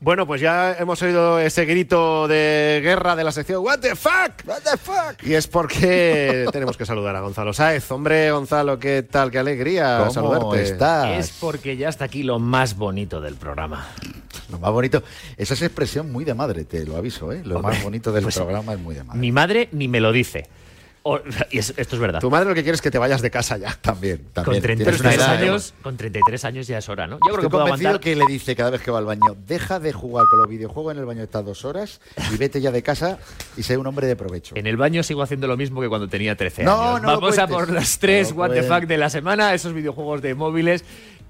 [0.01, 4.47] Bueno, pues ya hemos oído ese grito de guerra de la sección What the fuck?
[4.47, 5.21] What the fuck?
[5.27, 7.91] Y es porque tenemos que saludar a Gonzalo Sáez.
[7.91, 9.29] Hombre, Gonzalo, ¿qué tal?
[9.29, 10.63] Qué alegría ¿Cómo saludarte.
[10.63, 11.19] estás?
[11.19, 13.89] Es porque ya está aquí lo más bonito del programa.
[14.49, 15.03] Lo más bonito.
[15.35, 17.41] Esa es expresión muy de madre, te lo aviso, ¿eh?
[17.43, 19.19] Lo Hombre, más bonito del pues, programa es muy de madre.
[19.19, 20.47] Mi madre ni me lo dice.
[21.03, 21.19] O-
[21.51, 22.19] y es- esto es verdad.
[22.19, 23.77] Tu madre lo que quiere es que te vayas de casa ya.
[23.81, 24.61] También, Con también.
[24.63, 25.45] 33 Tienes una edad, ¿eh?
[25.49, 27.15] años, con 33 años ya es hora, ¿no?
[27.25, 27.99] Yo creo que puedo aguantar.
[27.99, 30.93] que le dice cada vez que va al baño, deja de jugar con los videojuegos
[30.93, 32.01] en el baño estas dos horas
[32.33, 33.17] y vete ya de casa
[33.57, 34.55] y sé un hombre de provecho.
[34.57, 37.01] En el baño sigo haciendo lo mismo que cuando tenía 13 No, años.
[37.01, 38.63] no Vamos a por las tres No What the.
[38.63, 40.83] Fuck de la semana, esos videojuegos de móviles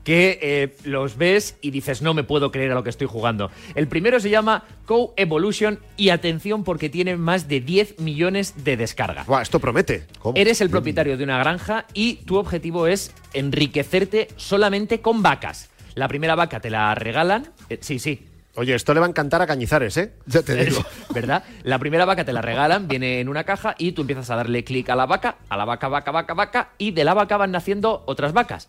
[0.03, 3.51] que eh, los ves y dices, no me puedo creer a lo que estoy jugando.
[3.75, 9.27] El primero se llama Co-Evolution y atención porque tiene más de 10 millones de descargas.
[9.27, 10.05] Buah, esto promete.
[10.19, 10.37] ¿Cómo?
[10.37, 15.69] Eres el propietario de una granja y tu objetivo es enriquecerte solamente con vacas.
[15.95, 17.47] La primera vaca te la regalan.
[17.69, 18.25] eh, sí, sí.
[18.55, 20.13] Oye, esto le va a encantar a Cañizares, ¿eh?
[20.25, 20.83] Ya te digo.
[21.13, 21.43] ¿Verdad?
[21.63, 24.63] La primera vaca te la regalan, viene en una caja y tú empiezas a darle
[24.63, 27.51] clic a la vaca, a la vaca, vaca, vaca, vaca, y de la vaca van
[27.51, 28.67] naciendo otras vacas.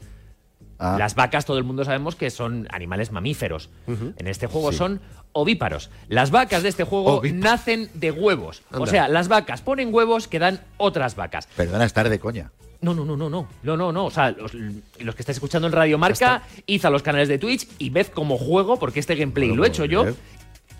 [0.82, 0.96] Ah.
[0.98, 3.68] Las vacas, todo el mundo sabemos que son animales mamíferos.
[3.86, 4.78] En este juego Sí.
[4.78, 5.00] son
[5.32, 5.90] ovíparos.
[6.08, 8.62] Las vacas de este juego nacen de huevos.
[8.72, 11.46] O sea, las vacas ponen huevos que dan otras vacas.
[11.54, 12.50] Perdona estar de coña.
[12.80, 14.06] No, no, no, no, no, no, no, no.
[14.06, 17.36] O sea, los, los que estáis escuchando en Radio Marca, id a los canales de
[17.38, 20.06] Twitch y ved cómo juego, porque este gameplay lo he hecho pues, yo.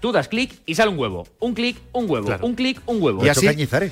[0.01, 1.27] Tú das clic y sale un huevo.
[1.41, 2.27] Un clic, un huevo.
[2.27, 2.47] Claro.
[2.47, 3.23] Un clic, un huevo.
[3.25, 3.47] Y así,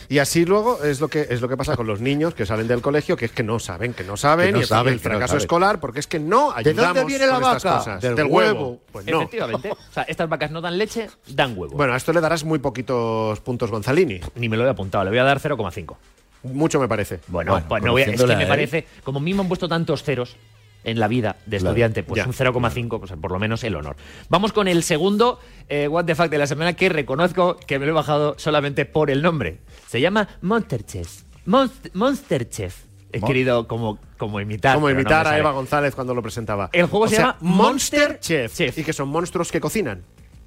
[0.08, 2.66] y así luego es lo que es lo que pasa con los niños que salen
[2.66, 4.92] del colegio, que es que no saben, que no saben, Que no y el- saben,
[4.94, 7.76] el no fracaso escolar, porque es que no ¿De ayudamos dónde viene la vaca?
[7.78, 8.00] cosas.
[8.00, 8.28] Del huevo.
[8.30, 8.80] huevo.
[8.90, 9.18] Pues no.
[9.22, 9.70] Efectivamente.
[9.70, 11.76] O sea, estas vacas no dan leche, dan huevo.
[11.76, 14.20] Bueno, a esto le darás muy poquitos puntos Gonzalini.
[14.36, 15.96] Ni me lo he apuntado, le voy a dar 0,5.
[16.44, 17.20] Mucho me parece.
[17.28, 18.48] Bueno, Bueno, pues no voy a- es que me él.
[18.48, 20.36] parece, como a mí me han puesto tantos ceros
[20.84, 22.26] en la vida de Claro, estudiante, pues ya.
[22.26, 23.96] un 0,5, pues por lo menos el honor.
[24.28, 25.38] Vamos con el segundo
[25.68, 28.84] eh, What the Fuck de la semana que reconozco que me lo he bajado solamente
[28.86, 29.58] por el nombre.
[29.88, 31.22] Se llama Monster Chef.
[31.46, 32.76] Monst- Monster Chef.
[33.12, 34.74] He querido como, como imitar.
[34.74, 35.38] Como no imitar a.
[35.38, 36.68] Eva González cuando lo presentaba.
[36.72, 38.54] El juego O se sea, llama Monster Monster Chef.
[38.54, 38.78] Chef.
[38.78, 40.02] Y que son monstruos que cocinan.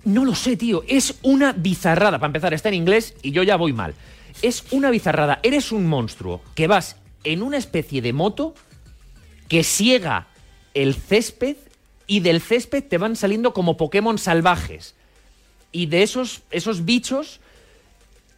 [0.06, 0.84] No lo sé, tío.
[0.88, 2.20] Es una bizarrada.
[2.20, 3.96] Para empezar, está en inglés y yo ya voy mal.
[4.44, 5.40] Es una bizarrada.
[5.44, 8.54] Eres un monstruo que vas en una especie de moto
[9.52, 10.28] que siega
[10.74, 11.58] el césped
[12.08, 14.96] y del césped te van saliendo como Pokémon salvajes.
[15.74, 17.42] Y de esos, esos bichos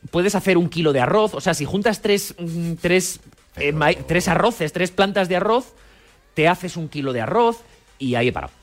[0.10, 1.36] puedes hacer un kilo de arroz.
[1.36, 3.19] O sea, si juntas tres, mm, tres,
[3.58, 3.71] eh,
[4.08, 5.73] tres arroces, tres plantas de arroz,
[6.34, 7.58] te haces un kilo de arroz
[7.99, 8.54] y ahí he parado.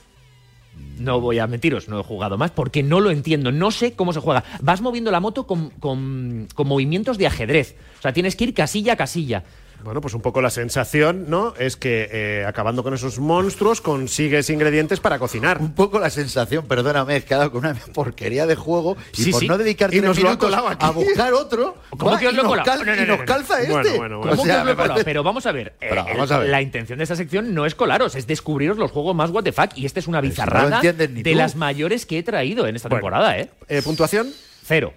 [0.98, 4.12] No voy a mentiros, no he jugado más porque no lo entiendo, no sé cómo
[4.12, 4.42] se juega.
[4.60, 7.76] Vas moviendo la moto con, con- con movimientos de ajedrez.
[8.00, 9.44] O sea, tienes que ir casilla a casilla.
[9.82, 11.54] Bueno, pues un poco la sensación, ¿no?
[11.58, 15.58] Es que eh, acabando con esos monstruos consigues ingredientes para cocinar.
[15.58, 19.40] Un poco la sensación, perdóname, he quedado con una porquería de juego y Sí, por
[19.40, 19.48] sí.
[19.48, 22.78] no dedicar Y nos ha minutos a buscar otro, ¿Cómo que os lo nos, cal-
[22.80, 23.24] No, no, y no, nos no.
[23.24, 23.72] calza este.
[23.72, 24.30] Bueno, bueno, bueno.
[24.30, 24.88] ¿Cómo O sea, que os lo he me colado?
[24.94, 26.48] parece- Pero vamos a ver, Pero eh, vamos a ver.
[26.50, 29.52] la intención de esta sección no es colaros, es descubriros los juegos más what the
[29.52, 31.34] fuck y esta es una lo bizarrada de tú.
[31.34, 33.00] las mayores que he traído en esta Bueno.
[33.00, 33.48] temporada, ¿eh?
[33.68, 34.30] Eh, ¿Puntuación?
[34.64, 34.92] Cero.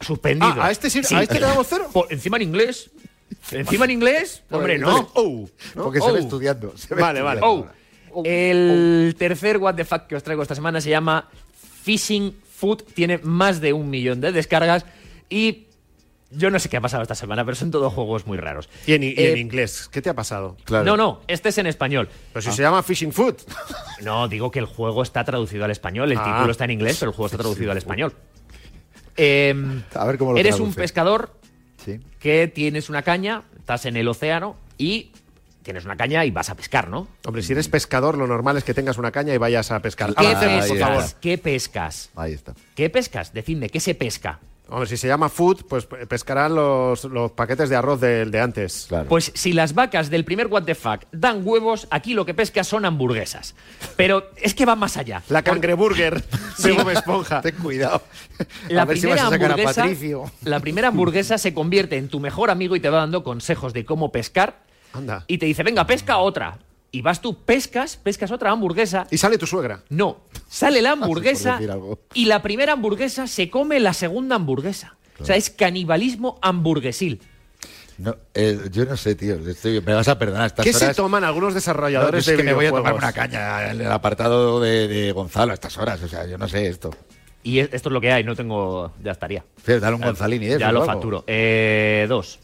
[0.00, 0.52] Suspendido.
[0.58, 1.88] Ah, ¿a este sí- a este le damos cero?
[1.92, 2.90] Por- encima en inglés.
[3.50, 4.42] Encima en inglés.
[4.50, 5.10] Hombre, no.
[5.14, 5.84] Oh, ¿no?
[5.84, 6.16] Porque se ve Oh.
[6.18, 6.76] estudiando.
[6.76, 7.40] se ve Vale, vale.
[7.40, 7.72] estudiando.
[8.12, 8.22] Oh.
[8.24, 11.28] El tercer What the Fuck que os traigo esta semana se llama
[11.82, 12.82] Fishing Food.
[12.94, 14.84] Tiene más de un millón de descargas
[15.30, 15.64] y
[16.30, 18.68] yo no sé qué ha pasado esta semana, pero son todos juegos muy raros.
[18.86, 20.56] Y en, y en Eh, inglés, ¿qué te ha pasado?
[20.64, 20.84] Claro.
[20.84, 22.08] No, no, este es en español.
[22.34, 23.36] Pero si se llama Fishing Food.
[24.02, 26.12] No, digo que el juego está traducido al español.
[26.12, 26.24] El Ah.
[26.34, 28.12] título está en inglés, pero el juego está traducido al español.
[29.16, 31.32] Em, A ver cómo lo Eres un pescador
[31.92, 32.00] Sí.
[32.18, 35.10] que tienes una caña, estás en el océano y
[35.62, 37.08] tienes una caña y vas a pescar, ¿no?
[37.26, 40.14] Hombre, si eres pescador, lo normal es que tengas una caña y vayas a pescar.
[40.14, 41.16] ¿Qué pescas?
[41.20, 42.10] ¿Qué pescas?
[42.16, 42.54] Ahí está.
[42.74, 43.32] ¿Qué pescas?
[43.32, 44.38] Decidme, ¿qué se pesca?
[44.70, 48.40] Hombre, si se llama food, pues pe- pescarán los, los paquetes de arroz del de
[48.40, 48.84] antes.
[48.88, 49.08] Claro.
[49.08, 52.66] Pues si las vacas del primer What the Fuck dan huevos, aquí lo que pescas
[52.68, 53.54] son hamburguesas.
[53.96, 55.22] Pero es que va más allá.
[55.30, 56.22] La cangreburger
[56.58, 57.40] de Bob Esponja.
[57.40, 58.02] Ten cuidado.
[58.68, 60.30] La a ver si vas primera, a sacar a hamburguesa, Patricio.
[60.44, 63.84] la primera hamburguesa se convierte en tu mejor amigo y te va dando consejos de
[63.86, 64.62] cómo pescar.
[64.92, 65.24] Anda.
[65.28, 66.58] Y te dice, venga, pesca otra.
[66.90, 69.06] Y vas tú, pescas, pescas otra hamburguesa.
[69.10, 69.82] Y sale tu suegra.
[69.90, 71.60] No, sale la por hamburguesa
[72.14, 74.96] y la primera hamburguesa se come la segunda hamburguesa.
[75.20, 77.20] O sea, es canibalismo hamburguesil.
[77.98, 79.34] No, eh, yo no sé, tío.
[79.48, 80.96] estoy- me vas a perdonar estas ¿Qué se horas.
[80.96, 83.80] toman algunos No, desarrolladores yo es de que me voy a tomar una caña en
[83.80, 86.00] el apartado de, de Gonzalo a estas horas.
[86.02, 86.90] O sea, yo no sé esto.
[87.42, 88.92] Y es- esto es lo que hay, no tengo.
[89.02, 89.44] Ya estaría.
[89.56, 91.24] Fíjate, dale un Gonzalini de Ya lo facturo.
[91.26, 92.38] Eh, dos.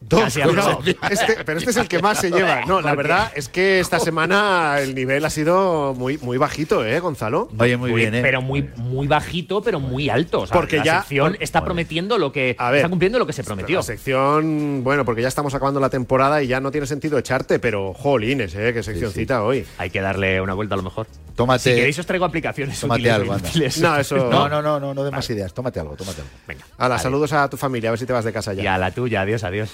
[0.00, 0.36] Dos.
[0.36, 2.64] Este- pero este es el que más se lleva.
[2.66, 7.00] No, la verdad es que esta semana el nivel ha sido muy, muy bajito, ¿eh,
[7.00, 7.48] Gonzalo?
[7.58, 8.22] Oye, muy, Muy- bien, ¿eh?
[8.22, 10.42] Pero muy, muy bajito, pero muy alto.
[10.42, 12.54] O sea, Porque la ya- sección por- está prometiendo lo que.
[12.58, 13.76] A ver, está cumpliendo lo que se prometió.
[13.78, 17.58] La sección, bueno, porque ya estamos acabando la temporada y ya no tiene sentido echarte,
[17.58, 18.72] pero jolines, ¿eh?
[18.72, 19.66] Qué seccioncita hoy.
[19.78, 21.06] Hay que darle una vuelta a lo mejor.
[21.38, 23.14] Tómate, Si queréis, os traigo aplicaciones tómate útiles.
[23.14, 23.48] algo, anda.
[23.48, 23.78] útiles.
[23.80, 24.16] No, eso.
[24.30, 25.54] No, no, no, no, no de más ideas.
[25.54, 26.32] Tómate algo, tómate algo.
[26.48, 26.64] Venga.
[26.76, 27.02] Hala, Vale.
[27.02, 28.62] saludos a tu familia, a ver si te vas de casa ya.
[28.64, 29.20] Y a la tuya.
[29.20, 29.70] Adiós, adiós.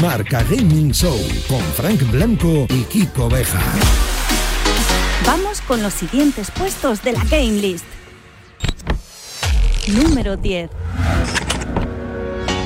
[0.00, 3.60] Marca Gaming Show con Frank Blanco y Kiko Beja.
[5.26, 7.84] Vamos con los siguientes puestos de la Game List.
[9.88, 10.70] Número 10.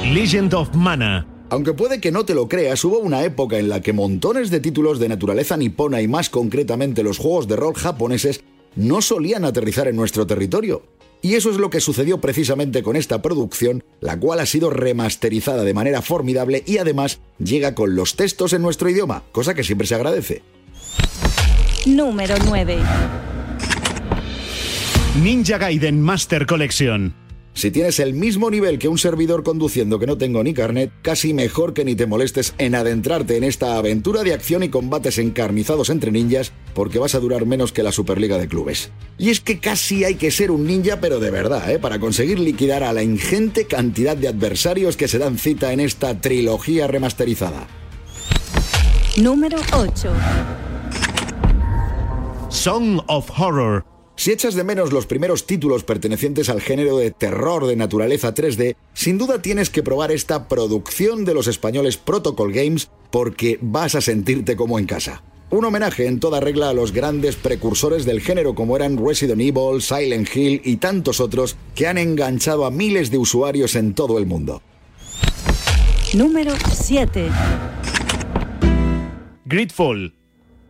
[0.04, 1.26] Legend of Mana.
[1.50, 4.60] Aunque puede que no te lo creas, hubo una época en la que montones de
[4.60, 8.42] títulos de naturaleza nipona y más concretamente los juegos de rol japoneses
[8.76, 10.82] no solían aterrizar en nuestro territorio.
[11.22, 15.64] Y eso es lo que sucedió precisamente con esta producción, la cual ha sido remasterizada
[15.64, 19.86] de manera formidable y además llega con los textos en nuestro idioma, cosa que siempre
[19.86, 20.42] se agradece.
[21.86, 22.78] Número 9.
[25.22, 27.27] Ninja Gaiden Master Collection.
[27.58, 31.34] Si tienes el mismo nivel que un servidor conduciendo que no tengo ni carnet, casi
[31.34, 35.90] mejor que ni te molestes en adentrarte en esta aventura de acción y combates encarnizados
[35.90, 38.92] entre ninjas, porque vas a durar menos que la Superliga de Clubes.
[39.18, 41.80] Y es que casi hay que ser un ninja, pero de verdad, ¿eh?
[41.80, 46.20] para conseguir liquidar a la ingente cantidad de adversarios que se dan cita en esta
[46.20, 47.66] trilogía remasterizada.
[49.16, 50.12] Número 8.
[52.50, 53.97] Song of Horror.
[54.18, 58.74] Si echas de menos los primeros títulos pertenecientes al género de terror de naturaleza 3D,
[58.92, 64.00] sin duda tienes que probar esta producción de los españoles Protocol Games porque vas a
[64.00, 65.22] sentirte como en casa.
[65.50, 69.80] Un homenaje en toda regla a los grandes precursores del género como eran Resident Evil,
[69.80, 74.26] Silent Hill y tantos otros que han enganchado a miles de usuarios en todo el
[74.26, 74.62] mundo.
[76.12, 77.28] Número 7.
[79.44, 80.17] Gridfall.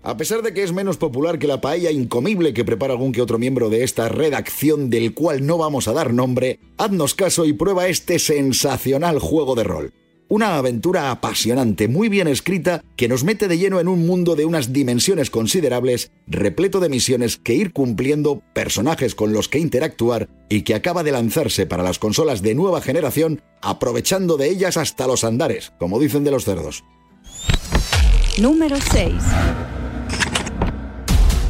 [0.09, 3.20] A pesar de que es menos popular que la paella incomible que prepara algún que
[3.20, 7.52] otro miembro de esta redacción del cual no vamos a dar nombre, haznos caso y
[7.52, 9.92] prueba este sensacional juego de rol.
[10.28, 14.46] Una aventura apasionante, muy bien escrita, que nos mete de lleno en un mundo de
[14.46, 20.62] unas dimensiones considerables, repleto de misiones que ir cumpliendo, personajes con los que interactuar y
[20.62, 25.22] que acaba de lanzarse para las consolas de nueva generación, aprovechando de ellas hasta los
[25.22, 26.82] andares, como dicen de los cerdos.
[28.38, 29.12] Número 6.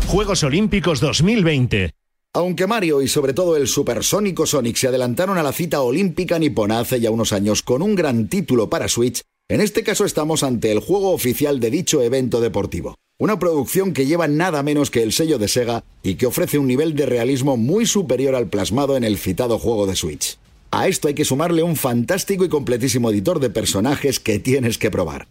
[0.08, 1.90] Juegos Olímpicos 2020.
[2.32, 6.80] Aunque Mario y sobre todo el supersónico Sonic se adelantaron a la cita olímpica nipona
[6.80, 10.72] hace ya unos años con un gran título para Switch, en este caso estamos ante
[10.72, 12.94] el juego oficial de dicho evento deportivo.
[13.18, 16.68] Una producción que lleva nada menos que el sello de Sega y que ofrece un
[16.68, 20.38] nivel de realismo muy superior al plasmado en el citado juego de Switch.
[20.70, 24.90] A esto hay que sumarle un fantástico y completísimo editor de personajes que tienes que
[24.90, 25.28] probar.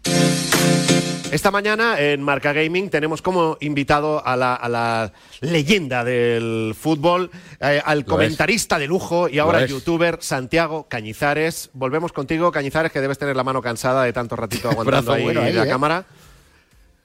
[1.32, 5.12] Esta mañana en Marca Gaming tenemos como invitado a la, a la
[5.42, 11.70] leyenda del fútbol, eh, al Lo comentarista de lujo y ahora youtuber Santiago Cañizares.
[11.74, 15.42] Volvemos contigo, Cañizares, que debes tener la mano cansada de tanto ratito aguantando ahí, bueno
[15.42, 15.70] ahí, la ¿eh?
[15.70, 16.06] cámara.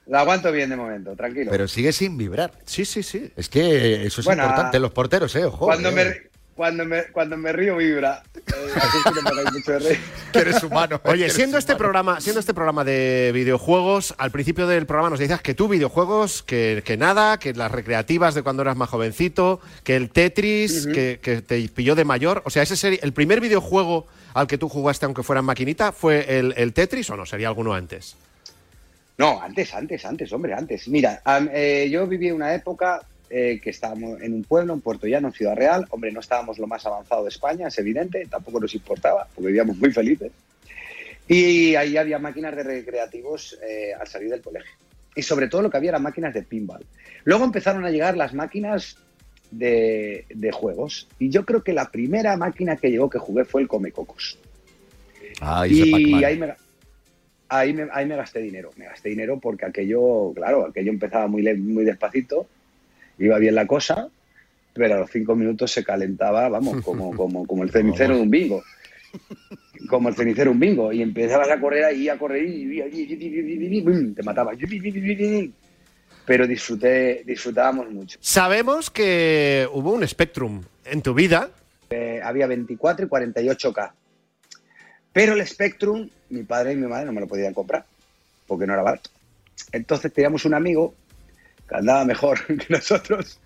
[0.07, 1.51] La aguanto bien de momento, tranquilo.
[1.51, 2.51] Pero sigue sin vibrar.
[2.65, 3.29] Sí, sí, sí.
[3.35, 4.79] Es que eso es Bueno, importante.
[4.79, 5.45] Los porteros, ¿eh?
[5.45, 5.65] Ojo.
[5.65, 5.91] cuando, eh.
[5.91, 8.23] me, cuando, me, cuando me río vibra.
[8.35, 8.41] Eh,
[8.75, 9.99] así es que no me hagáis mucho de reír.
[10.33, 10.99] Que eres humano.
[11.03, 11.79] Oye, eres siendo este humano.
[11.79, 16.41] programa, siendo este programa de videojuegos, al principio del programa nos decías que tú videojuegos,
[16.41, 21.19] que, que nada, que las recreativas de cuando eras más jovencito, que el Tetris, que,
[21.21, 22.41] que te pilló de mayor.
[22.45, 25.91] O sea, ese sería el primer videojuego al que tú jugaste, aunque fuera en maquinita,
[25.91, 28.15] fue el, el Tetris o no, sería alguno antes.
[29.17, 30.87] No, antes, antes, antes, hombre, antes.
[30.87, 31.21] Mira,
[31.53, 35.33] eh, yo viví una época eh, que estábamos en un pueblo, en Puerto Llano, en
[35.33, 35.87] Ciudad Real.
[35.89, 39.75] Hombre, no estábamos lo más avanzado de España, es evidente, tampoco nos importaba, porque vivíamos
[39.77, 40.31] muy felices.
[41.27, 44.71] Y ahí había máquinas de recreativos eh, al salir del colegio.
[45.15, 46.85] Y sobre todo lo que había eran máquinas de pinball.
[47.23, 48.97] Luego empezaron a llegar las máquinas
[49.49, 51.07] de, de juegos.
[51.17, 54.37] Y yo creo que la primera máquina que llegó que jugué fue el Comecocos.
[55.41, 56.53] Ah, y Y ahí me,
[57.49, 58.69] ahí, me, ahí me gasté dinero.
[58.75, 62.47] Me gasté dinero porque aquello, claro, aquello empezaba muy, muy despacito,
[63.17, 64.09] iba bien la cosa,
[64.73, 68.29] pero a los cinco minutos se calentaba, vamos, como, como, como el cenicero de un
[68.29, 68.63] bingo.
[69.87, 70.91] Como el cenicero de un bingo.
[70.91, 72.43] Y empezabas a correr ahí, a correr
[74.15, 74.53] te mataba.
[76.25, 78.17] Pero disfruté, disfrutábamos mucho.
[78.21, 81.49] Sabemos que hubo un Spectrum en tu vida.
[81.89, 83.91] Eh, había 24 y 48K.
[85.11, 87.85] Pero el Spectrum, mi padre y mi madre no me lo podían comprar,
[88.47, 89.11] porque no era barato.
[89.71, 90.95] Entonces teníamos un amigo
[91.73, 93.39] andaba mejor que nosotros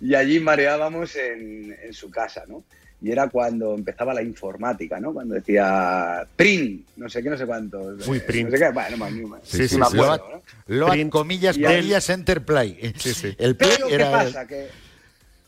[0.00, 2.64] y allí mareábamos en, en su casa, ¿no?
[3.02, 5.12] Y era cuando empezaba la informática, ¿no?
[5.12, 7.78] Cuando decía print, no sé qué, no sé cuánto.
[8.06, 8.48] Uy, eh, print.
[8.50, 9.92] No sé qué, bueno, no, no, Sí, sí, me sí.
[10.00, 10.42] acuerdo, ¿no?
[10.74, 11.12] Load, Print.
[11.12, 12.94] comillas, Y el- comillas, Enterplay.
[12.96, 13.34] Sí, sí.
[13.38, 14.46] El play Pero ¿qué era pasa?
[14.46, 14.68] Que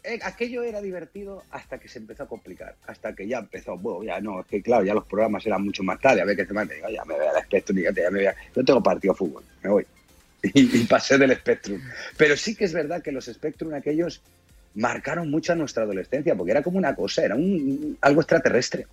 [0.04, 4.04] eh, aquello era divertido hasta que se empezó a complicar, hasta que ya empezó, bueno,
[4.04, 6.44] ya no, es que claro, ya los programas eran mucho más tarde, a ver qué
[6.44, 9.14] te manda, digo, ya me voy al Spectrum, ya, me voy a- yo tengo partido
[9.14, 9.86] de fútbol, me voy.
[10.42, 11.80] Y, y pasé del Spectrum.
[12.16, 14.20] Pero sí que es verdad que los Spectrum aquellos
[14.74, 18.86] marcaron mucho a nuestra adolescencia, porque era como una cosa, era un, algo extraterrestre.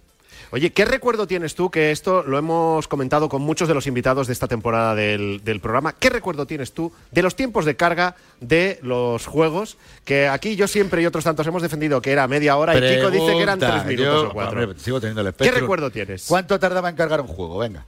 [0.49, 1.69] Oye, ¿qué recuerdo tienes tú?
[1.69, 5.59] Que esto lo hemos comentado con muchos de los invitados de esta temporada del, del
[5.59, 5.93] programa.
[5.93, 9.77] ¿Qué recuerdo tienes tú de los tiempos de carga de los juegos?
[10.05, 13.11] Que aquí yo siempre y otros tantos hemos defendido que era media hora y Kiko
[13.11, 14.63] dice que eran tres Pregunta, minutos yo, o cuatro.
[14.63, 15.61] hombre, sigo teniendo el ¿Qué Spectrum.
[15.61, 16.25] recuerdo tienes?
[16.27, 17.57] ¿Cuánto tardaba en cargar un juego?
[17.59, 17.85] Venga.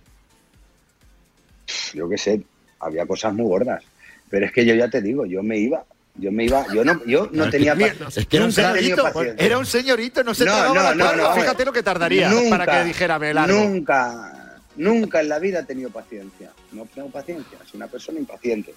[1.94, 2.42] Yo qué sé,
[2.86, 3.84] había cosas muy gordas.
[4.30, 5.84] Pero es que yo ya te digo, yo me iba,
[6.16, 9.12] yo me iba, yo no, yo no tenía Es que era un señorito.
[9.38, 12.66] Era un señorito, no se No, tragaba no, la no, Fíjate lo que tardaría para
[12.66, 13.54] que dijera me largo.
[13.56, 16.52] Nunca, nunca en la vida he tenido paciencia.
[16.72, 18.74] No tengo paciencia, soy una persona impaciente.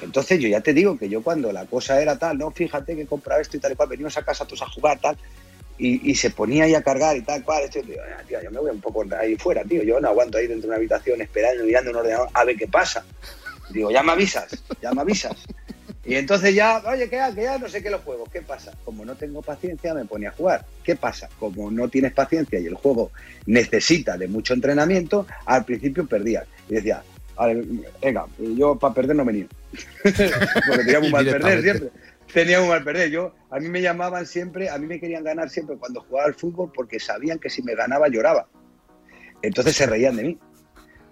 [0.00, 3.06] Entonces yo ya te digo que yo cuando la cosa era tal, no, fíjate que
[3.06, 5.16] compraba esto y tal y cual, venimos a casa todos a jugar tal,
[5.78, 8.42] y, y se ponía ahí a cargar y tal cual, esto, y digo, "Ah, tío,
[8.42, 10.76] yo me voy un poco ahí fuera, tío, yo no aguanto ahí dentro de una
[10.78, 13.04] habitación esperando, mirando un ordenador a ver qué pasa.
[13.70, 15.36] Digo, ya me avisas, ya me avisas.
[16.04, 18.72] Y entonces ya, oye, que ya, que ya no sé qué los juegos, ¿qué pasa?
[18.84, 20.64] Como no tengo paciencia, me ponía a jugar.
[20.84, 21.28] ¿Qué pasa?
[21.40, 23.10] Como no tienes paciencia y el juego
[23.46, 26.46] necesita de mucho entrenamiento, al principio perdías.
[26.68, 27.02] Y decía,
[28.00, 29.46] venga, yo para perder no venía.
[30.02, 31.90] Porque tenía muy mal perder siempre.
[32.32, 33.10] Tenía muy mal perder.
[33.10, 36.34] Yo, a mí me llamaban siempre, a mí me querían ganar siempre cuando jugaba al
[36.34, 38.46] fútbol porque sabían que si me ganaba lloraba.
[39.42, 40.38] Entonces se reían de mí.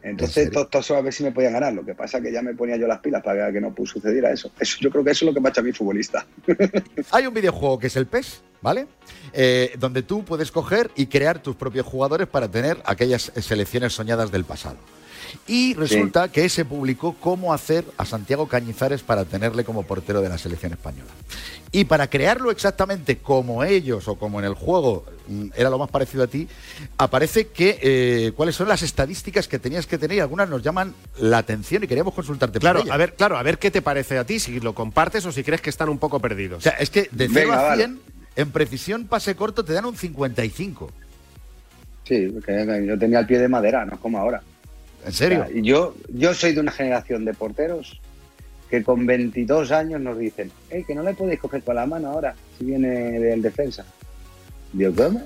[0.05, 0.52] Entonces, serio?
[0.52, 1.72] todos todos a ver si me podían ganar.
[1.72, 4.30] Lo que pasa es que ya me ponía yo las pilas para que no sucediera
[4.30, 4.50] eso.
[4.61, 4.76] eso.
[4.80, 6.26] Yo creo que eso es lo que me ha hecho a mí futbolista.
[7.11, 8.86] Hay un videojuego que es el PES, ¿vale?
[9.32, 14.30] Eh, donde tú puedes coger y crear tus propios jugadores para tener aquellas selecciones soñadas
[14.30, 14.76] del pasado.
[15.47, 20.28] Y resulta que se publicó cómo hacer a Santiago Cañizares para tenerle como portero de
[20.28, 21.11] la selección española.
[21.72, 25.91] Y para crearlo exactamente como ellos o como en el juego mm, era lo más
[25.91, 26.47] parecido a ti,
[26.99, 30.95] aparece que eh, cuáles son las estadísticas que tenías que tener y algunas nos llaman
[31.18, 32.61] la atención y queríamos consultarte.
[32.61, 35.32] Claro, a ver, claro, a ver qué te parece a ti, si lo compartes o
[35.32, 36.62] si crees que están un poco O perdidos.
[36.62, 37.85] sea, es que de 0 Venga, a vale.
[37.85, 38.01] 100
[38.37, 40.91] en precisión pase corto te dan un 55.
[42.05, 44.43] Sí, porque yo tenía el pie de madera, no es como ahora.
[45.07, 45.42] ¿En serio?
[45.42, 48.00] O sea, y yo, yo soy de una generación de porteros
[48.70, 52.09] que con 22 años nos dicen, "Ey, que no le podéis coger con la mano
[52.11, 52.88] ahora, si viene
[53.20, 53.84] del defensa.
[54.72, 55.22] Digo, ¿cómo?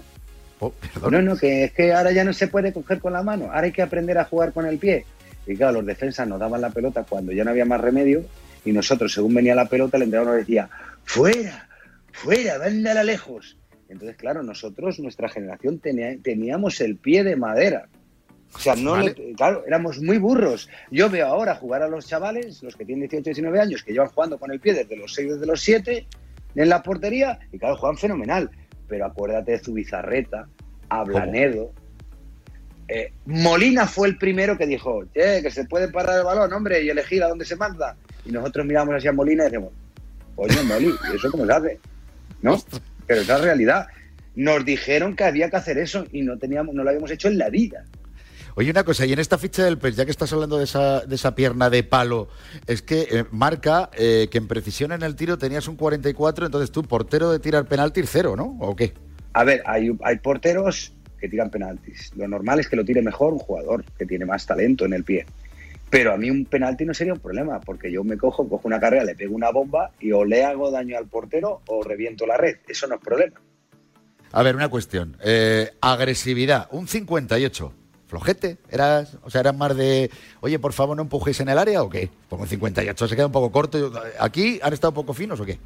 [0.61, 0.73] Oh.
[1.11, 3.63] No, no, que es que ahora ya no se puede coger con la mano, ahora
[3.63, 5.05] hay que aprender a jugar con el pie.
[5.47, 8.25] Y claro, los defensas nos daban la pelota cuando ya no había más remedio
[8.65, 10.69] y nosotros, según venía la pelota, el entrenador nos decía,
[11.05, 11.69] fuera,
[12.13, 13.57] fuera, mándala lejos.
[13.89, 17.87] Entonces, claro, nosotros, nuestra generación, tenía- teníamos el pie de madera.
[18.55, 19.15] O sea, no Vale.
[19.17, 20.69] le- claro, éramos muy burros.
[20.91, 24.09] Yo veo ahora jugar a los chavales, los que tienen 18, 19 años, que llevan
[24.09, 26.07] jugando con el pie desde los 6, desde los 7,
[26.55, 28.51] en la portería, y claro, juegan fenomenal.
[28.89, 30.49] Pero acuérdate de Zubizarreta,
[30.89, 31.73] Ablanedo.
[32.89, 36.83] Eh, Molina fue el primero que dijo, che, que se puede parar el balón, hombre,
[36.83, 37.97] y elegir a dónde se manda.
[38.25, 39.73] Y nosotros miramos hacia Molina y decimos,
[40.35, 41.81] coño, Moli, ¿y eso cómo se hace?
[42.41, 42.57] ¿No?
[43.07, 43.87] Pero es la realidad.
[44.37, 47.37] Nos dijeron que había que hacer eso y no teníamos, no lo habíamos hecho en
[47.39, 47.85] la vida.
[48.59, 51.03] Oye, una cosa, y en esta ficha del PES, ya que estás hablando de esa,
[51.03, 52.27] de esa pierna de palo,
[52.67, 56.73] es que eh, marca eh, que en precisión en el tiro tenías un 44, entonces
[56.73, 58.57] tú, portero de tirar penalti, cero, ¿no?
[58.59, 58.95] ¿O qué?
[59.35, 62.11] A ver, hay, hay porteros que tiran penaltis.
[62.17, 65.05] Lo normal es que lo tire mejor un jugador que tiene más talento en el
[65.05, 65.25] pie.
[65.89, 68.81] Pero a mí un penalti no sería un problema, porque yo me cojo, cojo una
[68.81, 72.37] carrera, le pego una bomba y o le hago daño al portero o reviento la
[72.37, 72.57] red.
[72.67, 73.41] Eso no es problema.
[74.33, 75.17] A ver, una cuestión.
[75.23, 77.73] Eh, agresividad, un 58.
[78.09, 81.83] Flojete, eras, o sea, eras más de, oye, por favor, no empujéis en el área
[81.83, 82.11] o qué?
[82.31, 83.93] Como un 58 se queda un poco corto.
[84.19, 85.59] ¿Aquí han estado un poco finos o qué?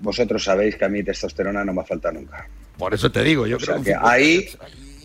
[0.00, 2.46] Vosotros sabéis que a mí testosterona no me falta nunca.
[2.76, 4.08] Por eso te digo, yo O creo sea un que 58.
[4.10, 4.48] ahí,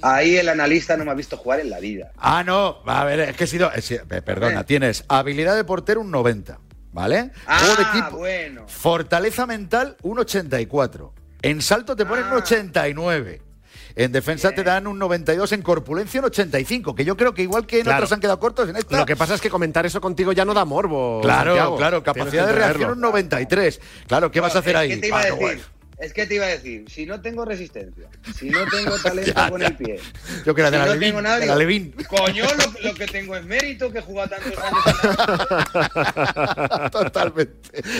[0.02, 2.12] ahí el analista no me ha visto jugar en la vida.
[2.18, 3.72] Ah, no, a ver, es que he sido.
[3.76, 4.64] eh, perdona, Eh.
[4.66, 6.60] tienes habilidad de portero un 90,
[6.92, 7.32] ¿vale?
[7.46, 8.18] Juego de Ah, equipo.
[8.18, 8.68] bueno.
[8.68, 11.12] Fortaleza mental un 84.
[11.42, 12.44] En salto te ponen un Ah.
[12.44, 13.42] 89.
[13.96, 17.68] En defensa te dan un 92, en corpulencia un 85, que yo creo que igual
[17.68, 17.98] que en Claro.
[18.00, 18.98] otros han quedado cortos, en esta...
[18.98, 21.22] Lo que pasa es que comentar eso contigo ya no da morbo.
[21.22, 21.78] Claro, Santiago.
[21.78, 23.80] claro, capacidad que de reacción un 93.
[24.08, 24.90] Claro, ¿qué vas a hacer Eh, ahí?
[24.90, 25.66] ¿Qué te iba a Bueno, decir?
[26.04, 29.50] Es que te iba a decir, si no tengo resistencia, si no tengo talento Ya,
[29.50, 29.68] con ya.
[29.68, 30.00] el pie,
[30.46, 31.96] Yo que era de si la no Levin, tengo nada, de la Levin.
[32.10, 34.84] coño, lo, lo que tengo es mérito que jugado tantos años.
[36.92, 37.54] Totalmente.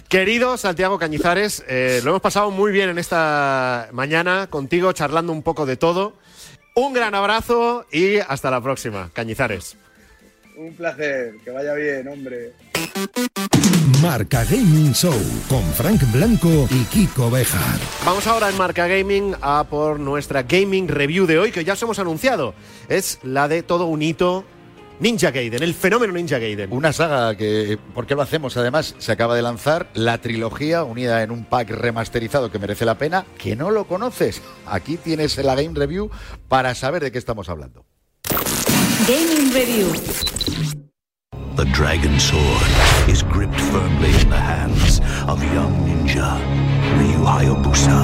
[0.10, 5.42] Querido Santiago Cañizares, eh, lo hemos pasado muy bien en esta mañana contigo, charlando un
[5.44, 6.18] poco de todo.
[6.76, 9.78] Un gran abrazo y hasta la próxima, Cañizares.
[10.56, 12.54] Un placer, que vaya bien, hombre.
[14.02, 15.16] Marca Gaming Show
[15.48, 17.80] con Frank Blanco y Kiko Bejar.
[18.06, 21.82] Vamos ahora en Marca Gaming a por nuestra gaming review de hoy, que ya os
[21.82, 22.54] hemos anunciado.
[22.90, 24.44] Es la de todo un hito
[25.00, 26.72] Ninja Gaiden, el fenómeno Ninja Gaiden.
[26.72, 28.56] Una saga que, ¿por qué lo hacemos?
[28.58, 32.98] Además, se acaba de lanzar la trilogía unida en un pack remasterizado que merece la
[32.98, 33.26] pena.
[33.38, 34.42] Que no lo conoces.
[34.66, 36.12] Aquí tienes la Game Review
[36.48, 37.86] para saber de qué estamos hablando.
[39.06, 39.92] Gaming Review.
[41.56, 42.64] The dragon sword
[43.10, 46.40] is gripped firmly in the hands of young ninja
[46.96, 48.00] Ryu Hayabusa.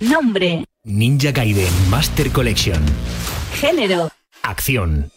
[0.00, 0.64] Nombre.
[0.84, 2.82] Ninja Gaiden Master Collection.
[3.60, 4.10] Género.
[4.42, 5.12] Acción.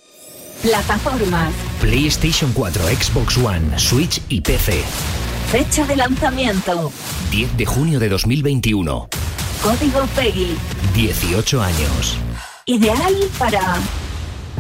[0.61, 1.51] Plataformas.
[1.81, 5.22] PlayStation 4, Xbox One, Switch y PC.
[5.53, 6.91] Fecha de lanzamiento.
[7.29, 9.07] 10 de junio de 2021.
[9.61, 10.57] Código PEGI.
[10.95, 12.17] 18 años.
[12.65, 13.75] Ideal para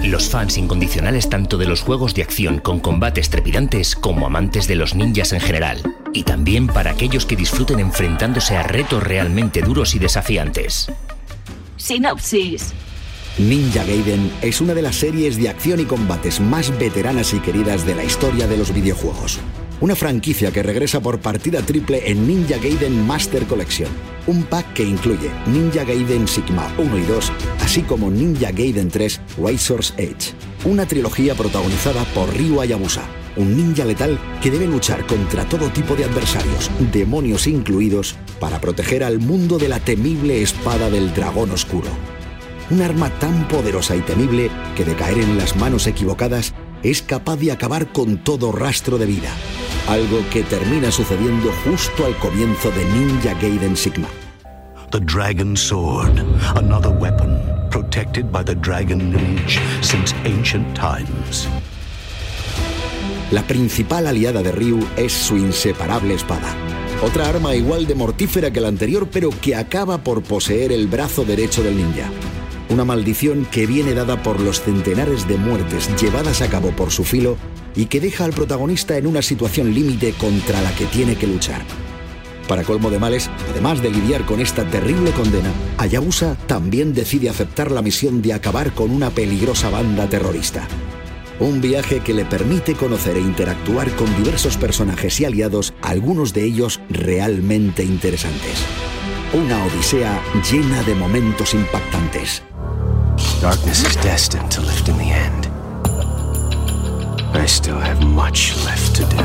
[0.03, 4.75] Los fans incondicionales tanto de los juegos de acción con combates trepidantes como amantes de
[4.75, 5.81] los ninjas en general.
[6.13, 10.91] Y también para aquellos que disfruten enfrentándose a retos realmente duros y desafiantes.
[11.75, 12.71] Sinopsis.
[13.39, 17.83] Ninja Gaiden es una de las series de acción y combates más veteranas y queridas
[17.83, 19.39] de la historia de los videojuegos.
[19.83, 23.89] Una franquicia que regresa por partida triple en Ninja Gaiden Master Collection.
[24.27, 29.19] Un pack que incluye Ninja Gaiden Sigma 1 y 2, así como Ninja Gaiden 3
[29.37, 30.35] Razor's Edge.
[30.63, 33.03] Una trilogía protagonizada por Ryu Hayabusa,
[33.35, 39.03] un ninja letal que debe luchar contra todo tipo de adversarios, demonios incluidos, para proteger
[39.03, 41.89] al mundo de la temible espada del dragón oscuro.
[42.71, 46.53] Un arma tan poderosa y temible que de caer en las manos equivocadas
[46.83, 49.29] es capaz de acabar con todo rastro de vida.
[49.87, 54.07] Algo que termina sucediendo justo al comienzo de Ninja Gaiden Sigma.
[54.91, 56.19] The dragon sword,
[56.55, 61.47] another weapon protected by the dragon lineage since ancient times.
[63.31, 66.55] La principal aliada de Ryu es su inseparable espada.
[67.01, 71.25] Otra arma igual de mortífera que la anterior, pero que acaba por poseer el brazo
[71.25, 72.11] derecho del ninja.
[72.69, 77.03] Una maldición que viene dada por los centenares de muertes llevadas a cabo por su
[77.03, 77.37] filo
[77.75, 81.61] y que deja al protagonista en una situación límite contra la que tiene que luchar.
[82.47, 87.71] Para colmo de males, además de lidiar con esta terrible condena, Hayabusa también decide aceptar
[87.71, 90.67] la misión de acabar con una peligrosa banda terrorista.
[91.39, 96.43] Un viaje que le permite conocer e interactuar con diversos personajes y aliados, algunos de
[96.43, 98.63] ellos realmente interesantes.
[99.33, 102.43] Una odisea llena de momentos impactantes.
[103.43, 105.49] Darkness is destined to lift in the end.
[107.35, 109.21] I still have much left to do.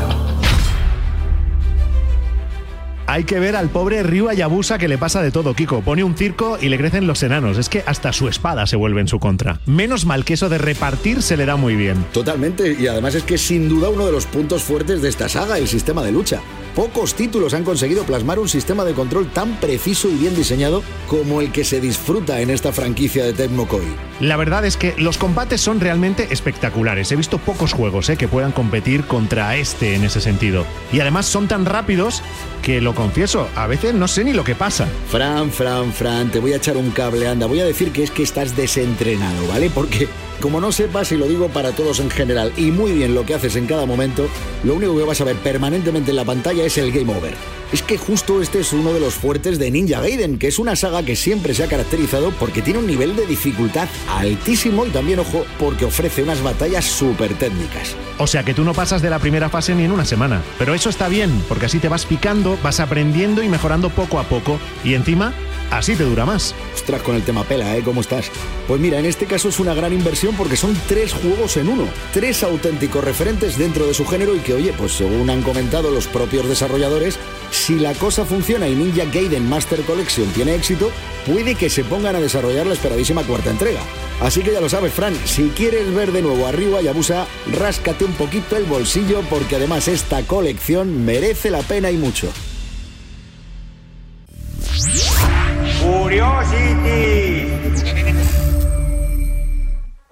[3.07, 5.79] Hay que ver al pobre Ryu Hayabusa que le pasa de todo, Kiko.
[5.79, 7.57] Pone un circo y le crecen los enanos.
[7.57, 9.61] Es que hasta su espada se vuelve en su contra.
[9.65, 12.03] Menos mal que eso de repartir se le da muy bien.
[12.11, 15.29] Totalmente, y además es que es sin duda uno de los puntos fuertes de esta
[15.29, 16.41] saga, el sistema de lucha.
[16.75, 21.39] Pocos títulos han conseguido plasmar un sistema de control tan preciso y bien diseñado como
[21.39, 24.08] el que se disfruta en esta franquicia de Tecmo Koei.
[24.19, 27.09] La verdad es que los combates son realmente espectaculares.
[27.11, 30.65] He visto pocos juegos eh, que puedan competir contra este en ese sentido.
[30.91, 32.21] Y además son tan rápidos
[32.61, 34.89] que, lo confieso, a veces no sé ni lo que pasa.
[35.09, 37.45] Fran, Fran, Fran, te voy a echar un cable, anda.
[37.45, 39.69] Voy a decir que es que estás desentrenado, ¿vale?
[39.69, 40.09] Porque,
[40.41, 43.35] como no sepas, y lo digo para todos en general, y muy bien lo que
[43.35, 44.27] haces en cada momento,
[44.65, 47.35] lo único que vas a ver permanentemente en la pantalla es el game over.
[47.71, 50.75] Es que justo este es uno de los fuertes de Ninja Gaiden, que es una
[50.75, 55.19] saga que siempre se ha caracterizado porque tiene un nivel de dificultad altísimo y también,
[55.19, 57.95] ojo, porque ofrece unas batallas súper técnicas.
[58.17, 60.41] O sea que tú no pasas de la primera fase ni en una semana.
[60.57, 64.23] Pero eso está bien, porque así te vas picando, vas aprendiendo y mejorando poco a
[64.23, 64.59] poco.
[64.83, 65.33] Y encima,
[65.71, 66.55] así te dura más.
[66.73, 67.81] Ostras, con el tema pela, ¿eh?
[67.83, 68.31] ¿Cómo estás?
[68.67, 71.85] Pues mira, en este caso es una gran inversión porque son tres juegos en uno.
[72.13, 76.07] Tres auténticos referentes dentro de su género y que, oye, pues según han comentado los
[76.07, 77.17] propios desarrolladores,
[77.51, 80.91] si la cosa funciona y Ninja Gaiden Master Collection tiene éxito,
[81.25, 83.81] puede que se pongan a desarrollar la esperadísima cuarta entrega.
[84.21, 88.13] Así que ya lo sabes, Fran, si quieres ver de nuevo arriba Yabusa, ráscate un
[88.13, 92.29] poquito el bolsillo porque además esta colección merece la pena y mucho.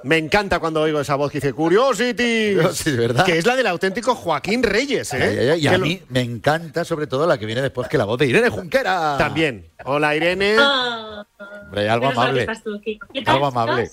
[0.03, 2.55] Me encanta cuando oigo esa voz que dice Curiosity.
[2.73, 3.25] Sí, es verdad.
[3.25, 5.17] Que es la del auténtico Joaquín Reyes, ¿eh?
[5.21, 7.87] Ay, ay, ay, Y a lo- mí me encanta sobre todo la que viene después
[7.87, 9.15] que la voz de Irene Junquera.
[9.17, 9.65] También.
[9.85, 10.55] Hola, Irene.
[10.59, 11.25] Ah,
[11.65, 12.47] Hombre, algo amable.
[12.83, 13.89] ¿Qué Algo amable.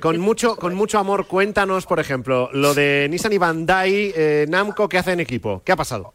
[0.00, 4.88] Con mucho, con mucho amor, cuéntanos, por ejemplo, lo de Nissan y Bandai, eh, Namco,
[4.90, 5.62] que hacen equipo.
[5.64, 6.12] ¿Qué ha pasado?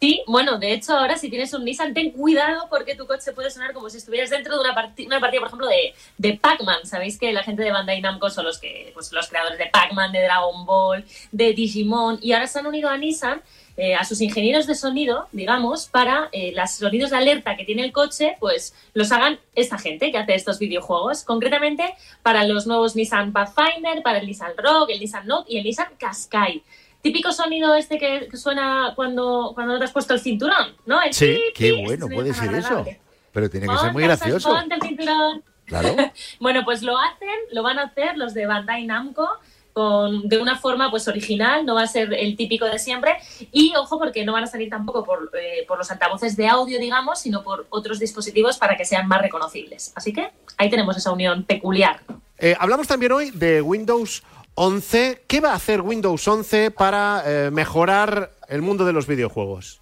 [0.00, 3.50] Sí, bueno, de hecho ahora si tienes un Nissan, ten cuidado porque tu coche puede
[3.50, 6.86] sonar como si estuvieras dentro de una, parti- una partida, por ejemplo, de, de Pac-Man.
[6.86, 10.12] Sabéis que la gente de Bandai Namco son los que, pues los creadores de Pac-Man,
[10.12, 13.42] de Dragon Ball, de Digimon, y ahora se han unido a Nissan,
[13.76, 17.82] eh, a sus ingenieros de sonido, digamos, para eh, los sonidos de alerta que tiene
[17.82, 21.24] el coche, pues los hagan esta gente que hace estos videojuegos.
[21.24, 25.64] Concretamente para los nuevos Nissan Pathfinder, para el Nissan Rogue, el Nissan Note y el
[25.64, 26.62] Nissan Qashqai.
[27.08, 31.00] Típico sonido este que, que suena cuando, cuando no te has puesto el cinturón, ¿no?
[31.02, 32.66] El Sí, qué pi, bueno ese puede ser tan eso.
[32.68, 33.00] agradable.
[33.32, 34.48] Pero tiene que ser muy Ponte gracioso.
[34.50, 35.42] Ponte el cinturón.
[35.66, 35.94] Claro.
[36.40, 39.28] Bueno, pues lo hacen, lo van a hacer los de Bandai Namco
[39.74, 43.16] con, de una forma pues original, no va a ser el típico de siempre.
[43.52, 46.78] Y ojo, porque no van a salir tampoco por, eh, por los altavoces de audio,
[46.78, 49.92] digamos, sino por otros dispositivos para que sean más reconocibles.
[49.94, 52.00] Así que ahí tenemos esa unión peculiar.
[52.38, 54.22] Eh, hablamos también hoy de Windows
[54.58, 55.22] 11.
[55.28, 59.80] ¿Qué va a hacer Windows 11 para eh, mejorar el mundo de los videojuegos?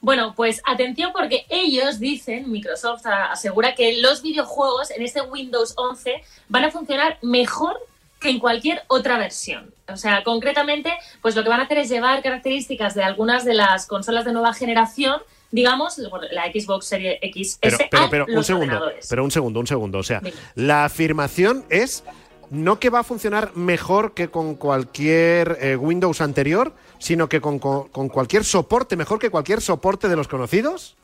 [0.00, 6.22] Bueno, pues atención porque ellos dicen, Microsoft asegura que los videojuegos en este Windows 11
[6.48, 7.76] van a funcionar mejor
[8.18, 9.74] que en cualquier otra versión.
[9.92, 13.52] O sea, concretamente, pues lo que van a hacer es llevar características de algunas de
[13.52, 18.92] las consolas de nueva generación, digamos, la Xbox Series X Pero, pero, pero un segundo,
[19.06, 19.98] pero un segundo, un segundo.
[19.98, 20.22] O sea,
[20.54, 22.04] la afirmación es
[22.50, 27.58] no que va a funcionar mejor que con cualquier eh, Windows anterior, sino que con,
[27.58, 30.96] con- con cualquier soporte, mejor que cualquier soporte de los conocidos.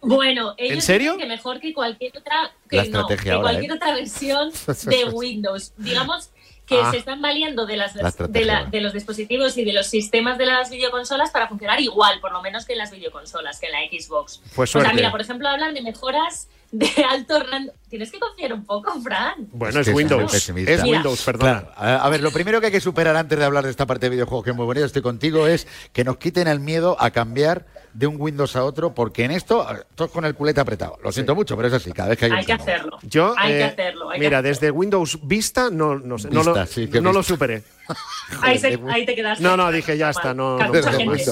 [0.00, 1.12] Bueno, ellos ¿En serio?
[1.14, 3.74] dicen que mejor que cualquier otra, que no, estrategia que ahora, cualquier ¿eh?
[3.74, 4.52] otra versión
[4.84, 5.72] de Windows.
[5.78, 6.30] Digamos
[6.66, 6.90] que Ah.
[6.90, 8.70] se están valiendo de, las, La estrategia de, la- ahora.
[8.70, 12.42] de los dispositivos y de los sistemas de las videoconsolas para funcionar igual, por lo
[12.42, 14.42] menos que en las videoconsolas, que en la Xbox.
[14.54, 16.48] Pues o sea, mira, por ejemplo, hablan de mejoras
[16.78, 17.72] de alto rango.
[17.88, 19.48] Tienes que confiar un poco, Fran.
[19.52, 20.34] Bueno, es, que soy Windows.
[20.34, 20.82] Es Mira.
[20.84, 21.62] Windows, perdona.
[21.76, 24.06] Claro, a ver, lo primero que hay que superar antes de hablar de esta parte
[24.06, 27.10] de videojuegos que es muy bonito, estoy contigo, es que nos quiten el miedo a
[27.10, 27.64] cambiar
[27.94, 30.98] de un Windows a otro, porque en esto, todos con el culete apretado.
[31.02, 32.62] Lo siento mucho, pero es así, cada vez que hay, Hay un que nuevo.
[32.70, 32.98] hacerlo.
[33.02, 34.10] Yo, Hay que eh, hacerlo.
[34.10, 34.48] hay que mira, hacerlo.
[34.50, 37.62] desde Windows Vista no, no, sé, no Vista, lo, sí, que no lo superé.
[38.42, 39.42] ahí, se- ahí te quedaste.
[39.42, 40.72] No, no, dije ya está, no, no,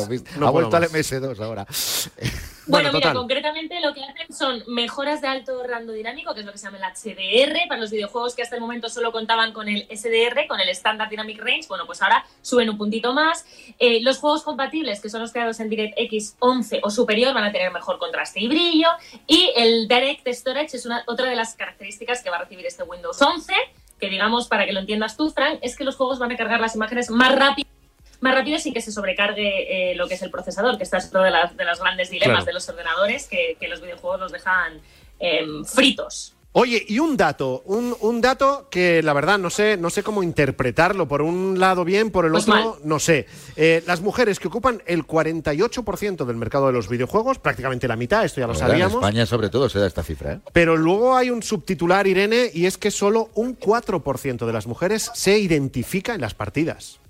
[0.08, 0.30] Vista.
[0.38, 0.92] No ha vuelto al más.
[0.92, 1.66] MS2 ahora.
[2.66, 6.46] Bueno, Bueno, mira, concretamente lo que hacen son mejoras de alto rango dinámico, que es
[6.46, 9.52] lo que se llama el HDR, para los videojuegos que hasta el momento solo contaban
[9.52, 13.44] con el SDR, con el Standard Dynamic Range, bueno, pues ahora suben un puntito más.
[13.78, 17.52] Eh, los juegos compatibles, que son los creados en DirectX 11 o superior, van a
[17.52, 18.88] tener mejor contraste y brillo.
[19.26, 22.82] Y el Direct Storage es una, otra de las características que va a recibir este
[22.82, 23.52] Windows 11,
[24.00, 26.60] que digamos, para que lo entiendas tú, Frank, es que los juegos van a cargar
[26.60, 27.73] las imágenes más rápido
[28.24, 31.06] más rápido sin que se sobrecargue eh, lo que es el procesador, que esta es
[31.06, 32.44] otra de las, de las grandes dilemas Claro.
[32.46, 34.80] de los ordenadores, que, que los videojuegos los dejan
[35.20, 36.32] em, fritos.
[36.56, 40.22] Oye, y un dato, un, un dato que la verdad no sé, no sé cómo
[40.22, 41.08] interpretarlo.
[41.08, 42.74] Por un lado bien, por el Pues otro mal.
[42.84, 43.26] no sé.
[43.56, 48.24] Eh, las mujeres que ocupan el 48% del mercado de los videojuegos, prácticamente la mitad,
[48.24, 48.94] esto ya lo verdad, En sabíamos.
[49.02, 50.34] España, sobre todo, se da esta cifra.
[50.34, 50.40] ¿eh?
[50.52, 55.10] Pero luego hay un subtitular, Irene, y es que solo un 4% de las mujeres
[55.12, 57.00] se identifica en las partidas.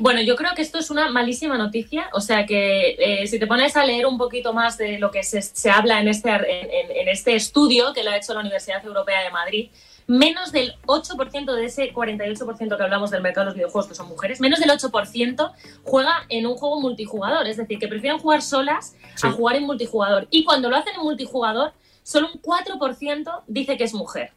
[0.00, 2.08] Bueno, yo creo que esto es una malísima noticia.
[2.12, 5.22] O sea que eh, si te pones a leer un poquito más de lo que
[5.22, 6.40] se, se habla en este, en,
[6.70, 9.68] en- en este estudio que lo ha hecho la Universidad Europea de Madrid,
[10.06, 14.08] menos del 8% de ese 48% que hablamos del mercado de los videojuegos, que son
[14.08, 15.52] mujeres, menos del 8%
[15.84, 17.46] juega en un juego multijugador.
[17.46, 19.26] Es decir, que prefieren jugar solas Sí.
[19.26, 20.26] a jugar en multijugador.
[20.30, 21.72] Y cuando lo hacen en multijugador,
[22.02, 24.32] solo un 4% dice que es mujer.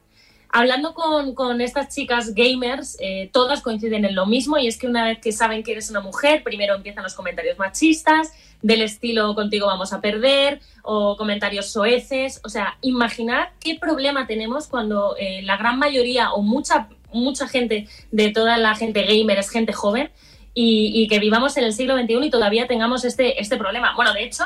[0.56, 4.86] Hablando con, con estas chicas gamers, eh, todas coinciden en lo mismo y es que
[4.86, 8.32] una vez que saben que eres una mujer, primero empiezan los comentarios machistas,
[8.62, 12.40] del estilo contigo vamos a perder, o comentarios soeces.
[12.44, 17.88] O sea, imaginad qué problema tenemos cuando eh, la gran mayoría o mucha, mucha gente
[18.12, 20.12] de toda la gente gamer es gente joven
[20.54, 23.96] y, y que vivamos en el siglo XXI y todavía tengamos este, este problema.
[23.96, 24.44] Bueno, de hecho,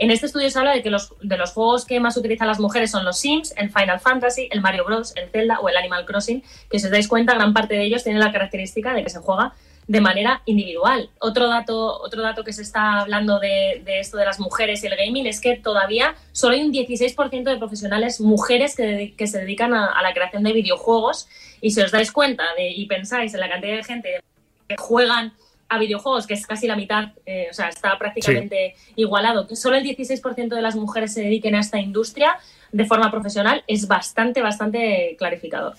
[0.00, 2.58] en este estudio se habla de que los, de los juegos que más utilizan las
[2.58, 6.06] mujeres son los Sims, el Final Fantasy, el Mario Bros, el Zelda o el Animal
[6.06, 9.10] Crossing, que si os dais cuenta, gran parte de ellos tienen la característica de que
[9.10, 9.52] se juega
[9.86, 11.10] de manera individual.
[11.18, 14.96] Otro dato, otro dato que se está hablando de, esto de las mujeres y el
[14.96, 20.00] gaming es que todavía solo hay un 16% de profesionales mujeres que, se dedican a,
[20.00, 21.28] la creación de videojuegos.
[21.60, 24.20] Y si os dais cuenta y pensáis en la cantidad de gente
[24.66, 25.34] que juegan
[25.70, 29.76] a videojuegos, que es casi la mitad, eh, o sea, está prácticamente igualado, que solo
[29.76, 32.36] el 16% de las mujeres se dediquen a esta industria
[32.72, 35.74] de forma profesional, es bastante, bastante clarificador.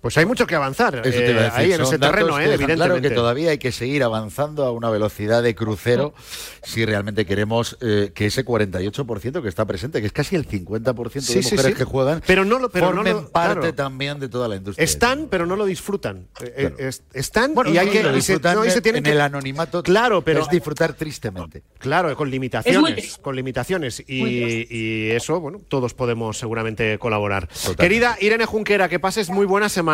[0.00, 2.36] Pues hay mucho que avanzar Eso te iba a eh, decir, ahí en ese terreno,
[2.36, 3.10] que eh, dejan Claro que evidentemente.
[3.16, 6.14] todavía hay que seguir avanzando a una velocidad de crucero
[6.62, 11.12] si realmente queremos eh, que ese 48% que está presente, que es casi el 50%
[11.12, 11.74] de Sí, mujeres sí.
[11.74, 13.74] que juegan, Pero no lo- pero no lo- parte claro.
[13.74, 14.84] también de toda la industria.
[14.84, 16.28] Están, pero no lo disfrutan.
[16.42, 18.98] Eh, es- están Bueno, y hay no, que y se- no, y se en- tienen
[18.98, 19.82] en que- el anonimato.
[19.82, 21.62] Claro, pero es disfrutar tristemente.
[21.78, 27.48] Claro, con muy limitaciones, con limitaciones y eso, bueno, todos podemos seguramente colaborar.
[27.76, 29.87] Querida Irene Junquera, que pases muy buena semana.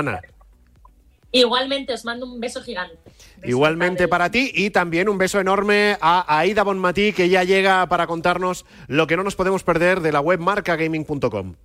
[1.33, 2.97] Igualmente, os mando un beso gigante.
[3.43, 8.07] Igualmente para ti y también un beso enorme a Aida Bonmatí que ya llega para
[8.07, 11.57] contarnos lo que no nos podemos perder de la web marcagaming.com.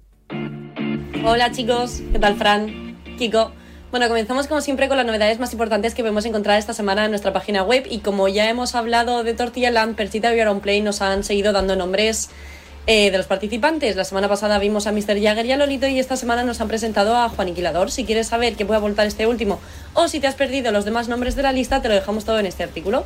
[1.23, 2.97] Hola chicos, ¿qué tal Fran?
[3.17, 3.51] Kiko.
[3.91, 7.11] Bueno, comenzamos como siempre con las novedades más importantes que podemos encontrar esta semana en
[7.11, 11.01] nuestra página web y como ya hemos hablado de Tortilla Land, Persita y Play nos
[11.01, 12.29] han seguido dando nombres
[12.91, 13.95] eh, de los participantes.
[13.95, 15.21] La semana pasada vimos a Mr.
[15.21, 17.91] Jagger y a Lolito y esta semana nos han presentado a Juan Inquilador.
[17.91, 19.59] Si quieres saber qué puede aportar este último
[19.93, 22.39] o si te has perdido los demás nombres de la lista, te lo dejamos todo
[22.39, 23.05] en este artículo.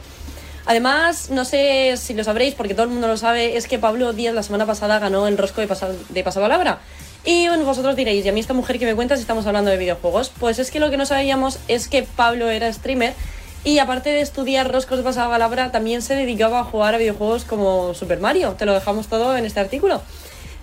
[0.65, 4.13] Además, no sé si lo sabréis, porque todo el mundo lo sabe, es que Pablo
[4.13, 6.79] Díaz la semana pasada ganó el rosco de, pasa, de pasapalabra.
[7.25, 9.75] Y vosotros diréis, ¿y a mí esta mujer que me cuentas si estamos hablando de
[9.75, 10.31] videojuegos?
[10.39, 13.15] Pues es que lo que no sabíamos es que Pablo era streamer
[13.63, 17.93] y aparte de estudiar roscos de pasapalabra, también se dedicaba a jugar a videojuegos como
[17.93, 18.55] Super Mario.
[18.57, 20.01] Te lo dejamos todo en este artículo.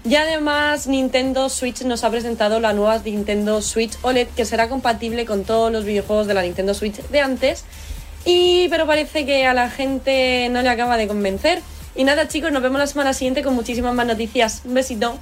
[0.05, 5.27] Y además Nintendo Switch nos ha presentado la nueva Nintendo Switch OLED que será compatible
[5.27, 7.65] con todos los videojuegos de la Nintendo Switch de antes.
[8.25, 11.61] Y pero parece que a la gente no le acaba de convencer.
[11.97, 14.63] Y nada chicos, nos vemos la semana siguiente con muchísimas más noticias.
[14.65, 15.19] Un besito.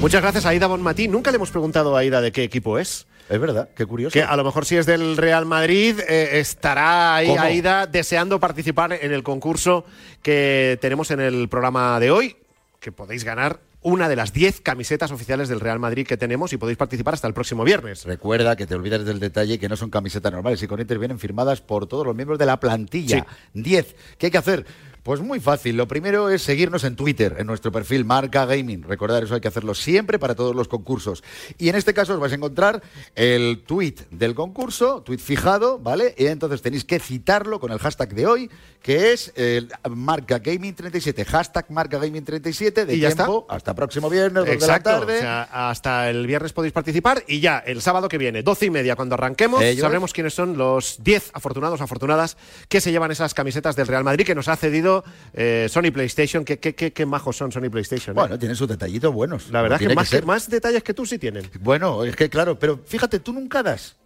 [0.00, 1.08] Muchas gracias a Aida Bonmatí.
[1.08, 3.06] Nunca le hemos preguntado a Aida de qué equipo es.
[3.28, 4.12] Es verdad, qué curioso.
[4.12, 7.40] Que a lo mejor si es del Real Madrid, eh, estará ahí ¿Cómo?
[7.40, 9.84] Aida deseando participar en el concurso
[10.22, 12.36] que tenemos en el programa de hoy,
[12.80, 16.56] que podéis ganar una de las 10 camisetas oficiales del Real Madrid que tenemos y
[16.56, 18.04] podéis participar hasta el próximo viernes.
[18.04, 21.18] Recuerda que te olvidas del detalle que no son camisetas normales y con Inter vienen
[21.18, 23.26] firmadas por todos los miembros de la plantilla.
[23.52, 23.96] 10.
[24.16, 24.66] ¿Qué hay que hacer?
[25.04, 25.76] Pues muy fácil.
[25.76, 28.84] Lo primero es seguirnos en Twitter, en nuestro perfil Marca Gaming.
[28.84, 31.22] Recordar eso hay que hacerlo siempre para todos los concursos.
[31.58, 32.82] Y en este caso os vais a encontrar
[33.14, 36.14] el tweet del concurso, tweet fijado, ¿vale?
[36.16, 38.50] Y entonces tenéis que citarlo con el hashtag de hoy,
[38.80, 41.26] que es el Marca Gaming 37.
[41.26, 43.24] Hashtag Marca Gaming 37 de Y ya está.
[43.26, 45.18] tiempo hasta próximo viernes, 2 de la Exacto, tarde.
[45.18, 48.70] o sea, hasta el viernes podéis participar y ya el sábado que viene, 12 y
[48.70, 52.38] media, cuando arranquemos, sabremos quiénes son los 10 afortunados, afortunadas
[52.70, 54.93] que se llevan esas camisetas del Real Madrid que nos ha cedido
[55.32, 56.44] eh, Sony PlayStation.
[56.44, 58.14] Qué, qué, qué, qué majos son Sony PlayStation.
[58.16, 58.20] ¿eh?
[58.20, 59.50] Bueno, tienen sus detallitos buenos.
[59.50, 60.20] La verdad Tiene que más, ser.
[60.20, 61.50] que más detalles que tú sí tienen.
[61.60, 63.96] Bueno, es que claro, pero fíjate, tú nunca das.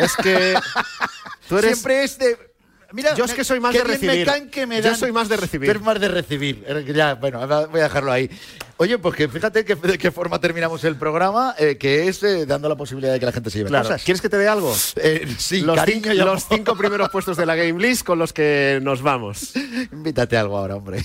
[0.00, 0.54] Es que
[1.48, 1.72] tú eres...
[1.78, 2.47] Siempre es de.
[2.90, 4.20] Mira, Yo es que soy más de recibir.
[4.20, 4.96] Me caen que me Yo dan.
[4.96, 5.68] soy más de recibir.
[5.68, 6.64] Eres más de recibir.
[6.94, 8.30] Ya, bueno, voy a dejarlo ahí.
[8.78, 12.46] Oye, pues que fíjate que, de qué forma terminamos el programa, eh, que es eh,
[12.46, 13.84] dando la posibilidad de que la gente se lleve Claro.
[13.88, 14.02] cosas.
[14.02, 14.74] ¿Quieres que te dé algo?
[14.96, 16.34] Eh, sí, los, cariño cin- y amor.
[16.34, 19.52] los cinco primeros puestos de la Game List con los que nos vamos.
[19.92, 21.04] Invítate algo ahora, hombre.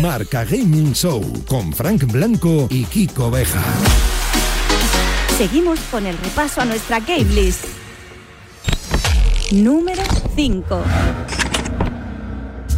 [0.00, 3.62] Marca Gaming Show con Frank Blanco y Kiko Beja.
[5.36, 7.64] Seguimos con el repaso a nuestra game list.
[9.52, 10.02] Número
[10.34, 10.82] 5.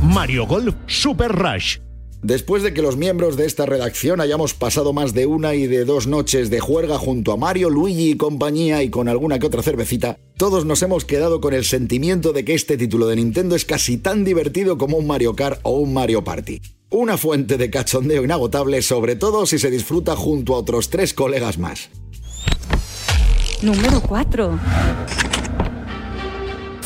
[0.03, 1.79] Mario Golf Super Rush.
[2.23, 5.85] Después de que los miembros de esta redacción hayamos pasado más de una y de
[5.85, 9.62] dos noches de juerga junto a Mario, Luigi y compañía y con alguna que otra
[9.62, 13.64] cervecita, todos nos hemos quedado con el sentimiento de que este título de Nintendo es
[13.64, 16.61] casi tan divertido como un Mario Kart o un Mario Party.
[16.91, 21.59] Una fuente de cachondeo inagotable, sobre todo si se disfruta junto a otros tres colegas
[21.59, 21.91] más.
[23.62, 24.59] Número 4.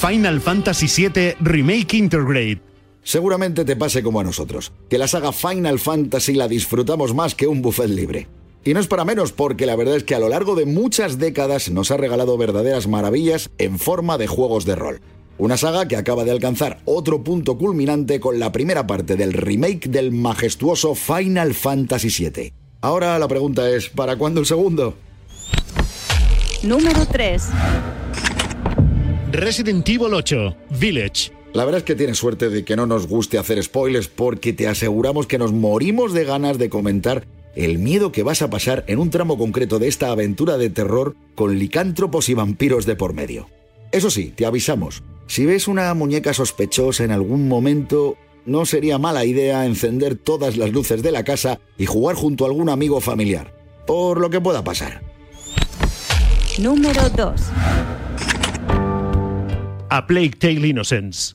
[0.01, 2.63] Final Fantasy VII Remake Intergrade.
[3.03, 7.47] Seguramente te pase como a nosotros, que la saga Final Fantasy la disfrutamos más que
[7.47, 8.27] un buffet libre.
[8.65, 11.19] Y no es para menos porque la verdad es que a lo largo de muchas
[11.19, 15.03] décadas nos ha regalado verdaderas maravillas en forma de juegos de rol.
[15.37, 19.91] Una saga que acaba de alcanzar otro punto culminante con la primera parte del remake
[19.91, 22.55] del majestuoso Final Fantasy VII.
[22.81, 24.95] Ahora la pregunta es, ¿para cuándo el segundo?
[26.63, 27.43] Número 3.
[29.33, 31.33] Resident Evil 8 Village.
[31.53, 34.69] La verdad es que tienes suerte de que no nos guste hacer spoilers porque te
[34.69, 38.99] aseguramos que nos morimos de ganas de comentar el miedo que vas a pasar en
[38.99, 43.49] un tramo concreto de esta aventura de terror con licántropos y vampiros de por medio.
[43.93, 48.17] Eso sí, te avisamos, si ves una muñeca sospechosa en algún momento,
[48.47, 52.49] no sería mala idea encender todas las luces de la casa y jugar junto a
[52.49, 53.53] algún amigo familiar,
[53.87, 55.03] por lo que pueda pasar.
[56.59, 57.41] Número 2.
[59.93, 61.35] A Plague Tale Innocence.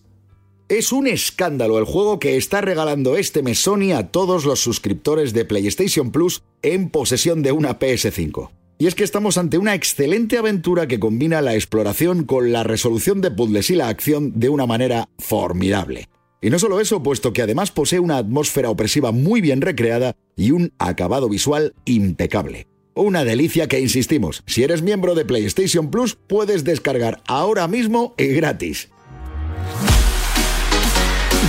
[0.70, 5.34] Es un escándalo el juego que está regalando este mes Sony a todos los suscriptores
[5.34, 8.52] de PlayStation Plus en posesión de una PS5.
[8.78, 13.20] Y es que estamos ante una excelente aventura que combina la exploración con la resolución
[13.20, 16.08] de puzzles y la acción de una manera formidable.
[16.42, 20.52] Y no solo eso, puesto que además posee una atmósfera opresiva muy bien recreada y
[20.52, 22.68] un acabado visual impecable.
[22.98, 28.28] Una delicia que insistimos, si eres miembro de PlayStation Plus puedes descargar ahora mismo y
[28.28, 28.88] gratis.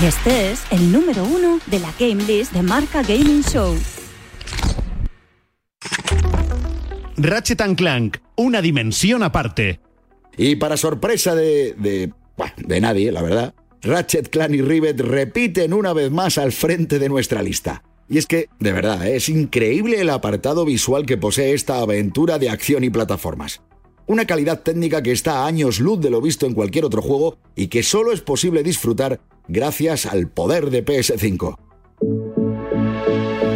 [0.02, 3.76] Y este es el número uno de la Game List de Marca Gaming Show.
[7.16, 9.78] Ratchet and Clank, una dimensión aparte.
[10.36, 12.12] Y para sorpresa de, de,
[12.56, 17.08] de nadie, la verdad, Ratchet Clank y Rivet repiten una vez más al frente de
[17.08, 17.84] nuestra lista.
[18.08, 22.50] Y es que, de verdad, es increíble el apartado visual que posee esta aventura de
[22.50, 23.62] acción y plataformas.
[24.06, 27.38] Una calidad técnica que está a años luz de lo visto en cualquier otro juego
[27.56, 31.56] y que solo es posible disfrutar gracias al poder de PS5.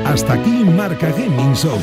[0.05, 1.79] Hasta aquí Marca Gaming Show.